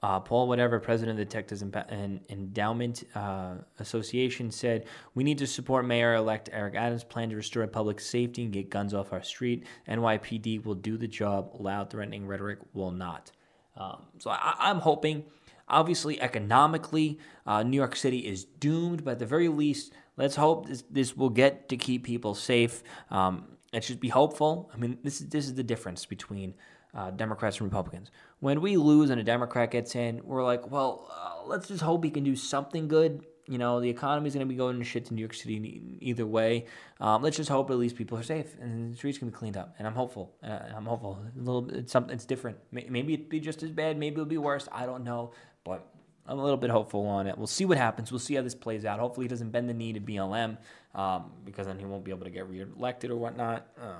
Uh, 0.00 0.20
Paul 0.20 0.46
Whatever, 0.46 0.78
president 0.78 1.18
of 1.18 1.26
the 1.26 1.32
Texas 1.32 1.60
Endowment 1.60 3.04
uh, 3.16 3.54
Association, 3.80 4.52
said, 4.52 4.86
We 5.14 5.24
need 5.24 5.38
to 5.38 5.46
support 5.46 5.84
Mayor 5.86 6.14
elect 6.14 6.48
Eric 6.52 6.76
Adams' 6.76 7.02
plan 7.02 7.30
to 7.30 7.36
restore 7.36 7.66
public 7.66 7.98
safety 7.98 8.44
and 8.44 8.52
get 8.52 8.70
guns 8.70 8.94
off 8.94 9.12
our 9.12 9.24
street. 9.24 9.66
NYPD 9.88 10.64
will 10.64 10.76
do 10.76 10.96
the 10.96 11.08
job, 11.08 11.50
loud, 11.58 11.90
threatening 11.90 12.28
rhetoric 12.28 12.60
will 12.74 12.92
not. 12.92 13.32
Um, 13.76 14.04
so 14.18 14.30
I, 14.30 14.54
I'm 14.58 14.78
hoping 14.78 15.24
Obviously, 15.68 16.20
economically, 16.20 17.18
uh, 17.46 17.62
New 17.62 17.76
York 17.76 17.96
City 17.96 18.20
is 18.26 18.44
doomed, 18.44 19.04
but 19.04 19.12
at 19.12 19.18
the 19.18 19.26
very 19.26 19.48
least, 19.48 19.92
let's 20.16 20.36
hope 20.36 20.66
this, 20.66 20.82
this 20.90 21.16
will 21.16 21.30
get 21.30 21.68
to 21.68 21.76
keep 21.76 22.04
people 22.04 22.34
safe. 22.34 22.82
Um, 23.10 23.44
let's 23.72 23.86
just 23.86 24.00
be 24.00 24.08
hopeful. 24.08 24.70
I 24.72 24.76
mean, 24.78 24.98
this 25.02 25.20
is, 25.20 25.28
this 25.28 25.46
is 25.46 25.54
the 25.54 25.62
difference 25.62 26.06
between 26.06 26.54
uh, 26.94 27.10
Democrats 27.10 27.58
and 27.58 27.66
Republicans. 27.66 28.10
When 28.40 28.60
we 28.60 28.76
lose 28.76 29.10
and 29.10 29.20
a 29.20 29.24
Democrat 29.24 29.70
gets 29.70 29.94
in, 29.94 30.20
we're 30.24 30.44
like, 30.44 30.70
well, 30.70 31.10
uh, 31.12 31.46
let's 31.46 31.68
just 31.68 31.82
hope 31.82 32.04
he 32.04 32.10
can 32.10 32.24
do 32.24 32.36
something 32.36 32.88
good. 32.88 33.24
You 33.48 33.58
know, 33.58 33.80
the 33.80 33.88
economy 33.88 34.28
is 34.28 34.34
going 34.34 34.46
to 34.46 34.52
be 34.52 34.56
going 34.56 34.78
to 34.78 34.84
shit 34.84 35.06
to 35.06 35.14
New 35.14 35.20
York 35.20 35.34
City 35.34 35.98
either 36.00 36.26
way. 36.26 36.66
Um, 37.00 37.22
let's 37.22 37.36
just 37.36 37.48
hope 37.48 37.70
at 37.70 37.78
least 37.78 37.96
people 37.96 38.18
are 38.18 38.22
safe 38.22 38.54
and 38.60 38.92
the 38.92 38.96
streets 38.96 39.18
can 39.18 39.28
be 39.28 39.34
cleaned 39.34 39.56
up. 39.56 39.74
And 39.78 39.88
I'm 39.88 39.94
hopeful. 39.94 40.34
Uh, 40.42 40.58
I'm 40.76 40.84
hopeful. 40.84 41.18
A 41.34 41.38
little, 41.38 41.70
it's 41.70 41.90
something. 41.90 42.14
It's 42.14 42.26
different. 42.26 42.58
Maybe 42.70 43.14
it'd 43.14 43.28
be 43.28 43.40
just 43.40 43.62
as 43.62 43.70
bad. 43.70 43.96
Maybe 43.96 44.14
it'll 44.14 44.26
be 44.26 44.38
worse. 44.38 44.68
I 44.70 44.84
don't 44.84 45.02
know. 45.02 45.32
But 45.64 45.86
I'm 46.26 46.38
a 46.38 46.42
little 46.42 46.58
bit 46.58 46.68
hopeful 46.68 47.06
on 47.06 47.26
it. 47.26 47.38
We'll 47.38 47.46
see 47.46 47.64
what 47.64 47.78
happens. 47.78 48.12
We'll 48.12 48.18
see 48.18 48.34
how 48.34 48.42
this 48.42 48.54
plays 48.54 48.84
out. 48.84 49.00
Hopefully, 49.00 49.24
he 49.24 49.28
doesn't 49.28 49.50
bend 49.50 49.68
the 49.68 49.74
knee 49.74 49.94
to 49.94 50.00
BLM 50.00 50.58
um, 50.94 51.32
because 51.44 51.66
then 51.66 51.78
he 51.78 51.86
won't 51.86 52.04
be 52.04 52.10
able 52.10 52.24
to 52.24 52.30
get 52.30 52.46
reelected 52.48 53.10
or 53.10 53.16
whatnot. 53.16 53.66
Uh, 53.80 53.94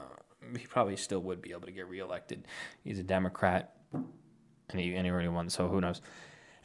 he 0.59 0.67
probably 0.67 0.97
still 0.97 1.21
would 1.21 1.41
be 1.41 1.53
able 1.53 1.63
to 1.63 1.73
get 1.73 1.89
reelected. 1.89 2.47
He's 2.85 2.99
a 2.99 3.03
Democrat. 3.03 3.75
any 4.75 4.95
anyone. 4.95 5.49
So 5.49 5.69
who 5.69 5.81
knows? 5.81 6.03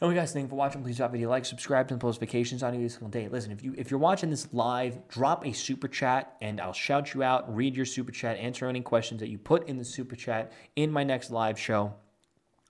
Anyway, 0.04 0.16
guys, 0.16 0.34
thank 0.34 0.44
you 0.44 0.48
for 0.50 0.56
watching. 0.56 0.82
Please 0.82 0.98
drop 0.98 1.08
a 1.08 1.12
video 1.12 1.30
like, 1.30 1.46
subscribe, 1.46 1.88
the 1.88 1.96
post 1.96 2.20
notifications 2.20 2.62
on 2.62 2.74
every 2.74 2.90
single 2.90 3.08
day. 3.08 3.26
Listen, 3.26 3.52
if 3.52 3.64
you 3.64 3.74
if 3.78 3.90
you're 3.90 3.98
watching 3.98 4.28
this 4.28 4.46
live, 4.52 5.08
drop 5.08 5.46
a 5.46 5.52
super 5.54 5.88
chat 5.88 6.36
and 6.42 6.60
I'll 6.60 6.74
shout 6.74 7.14
you 7.14 7.22
out, 7.22 7.54
read 7.54 7.74
your 7.74 7.86
super 7.86 8.12
chat, 8.12 8.36
answer 8.36 8.68
any 8.68 8.82
questions 8.82 9.20
that 9.20 9.30
you 9.30 9.38
put 9.38 9.66
in 9.66 9.78
the 9.78 9.84
super 9.84 10.14
chat 10.14 10.52
in 10.76 10.90
my 10.90 11.04
next 11.04 11.30
live 11.30 11.58
show. 11.58 11.94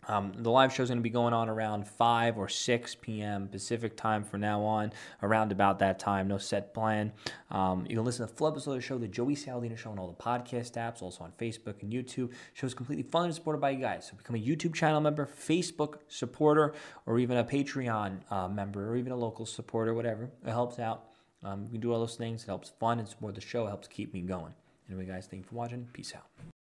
Um, 0.08 0.32
the 0.36 0.50
live 0.50 0.72
show 0.72 0.82
is 0.82 0.90
going 0.90 0.98
to 0.98 1.02
be 1.02 1.10
going 1.10 1.32
on 1.32 1.48
around 1.48 1.86
5 1.86 2.38
or 2.38 2.48
6 2.48 2.94
p.m. 2.96 3.48
Pacific 3.48 3.96
time 3.96 4.24
from 4.24 4.40
now 4.40 4.62
on, 4.62 4.92
around 5.22 5.52
about 5.52 5.78
that 5.80 5.98
time. 5.98 6.28
No 6.28 6.38
set 6.38 6.74
plan. 6.74 7.12
Um, 7.50 7.86
you 7.88 7.96
can 7.96 8.04
listen 8.04 8.26
to 8.26 8.32
the 8.32 8.36
full 8.36 8.48
episode 8.48 8.72
of 8.72 8.76
the 8.76 8.82
show, 8.82 8.98
the 8.98 9.08
Joey 9.08 9.34
Saladino 9.34 9.76
Show, 9.76 9.90
on 9.90 9.98
all 9.98 10.08
the 10.08 10.22
podcast 10.22 10.72
apps, 10.72 11.02
also 11.02 11.24
on 11.24 11.32
Facebook 11.38 11.82
and 11.82 11.92
YouTube. 11.92 12.30
The 12.30 12.36
show 12.54 12.66
is 12.66 12.74
completely 12.74 13.04
funded 13.04 13.28
and 13.28 13.34
supported 13.34 13.60
by 13.60 13.70
you 13.70 13.80
guys. 13.80 14.06
So 14.06 14.16
become 14.16 14.36
a 14.36 14.38
YouTube 14.38 14.74
channel 14.74 15.00
member, 15.00 15.26
Facebook 15.26 15.98
supporter, 16.08 16.74
or 17.06 17.18
even 17.18 17.36
a 17.36 17.44
Patreon 17.44 18.20
uh, 18.30 18.48
member, 18.48 18.90
or 18.90 18.96
even 18.96 19.12
a 19.12 19.16
local 19.16 19.46
supporter, 19.46 19.94
whatever. 19.94 20.30
It 20.46 20.50
helps 20.50 20.78
out. 20.78 21.04
Um, 21.42 21.64
you 21.64 21.72
can 21.72 21.80
do 21.80 21.92
all 21.92 22.00
those 22.00 22.16
things. 22.16 22.42
It 22.42 22.46
helps 22.46 22.70
fund 22.80 23.00
and 23.00 23.08
support 23.08 23.34
the 23.34 23.40
show. 23.40 23.66
It 23.66 23.68
helps 23.68 23.88
keep 23.88 24.14
me 24.14 24.22
going. 24.22 24.54
Anyway, 24.88 25.06
guys, 25.06 25.26
thank 25.30 25.44
you 25.44 25.48
for 25.48 25.54
watching. 25.56 25.88
Peace 25.92 26.14
out. 26.14 26.44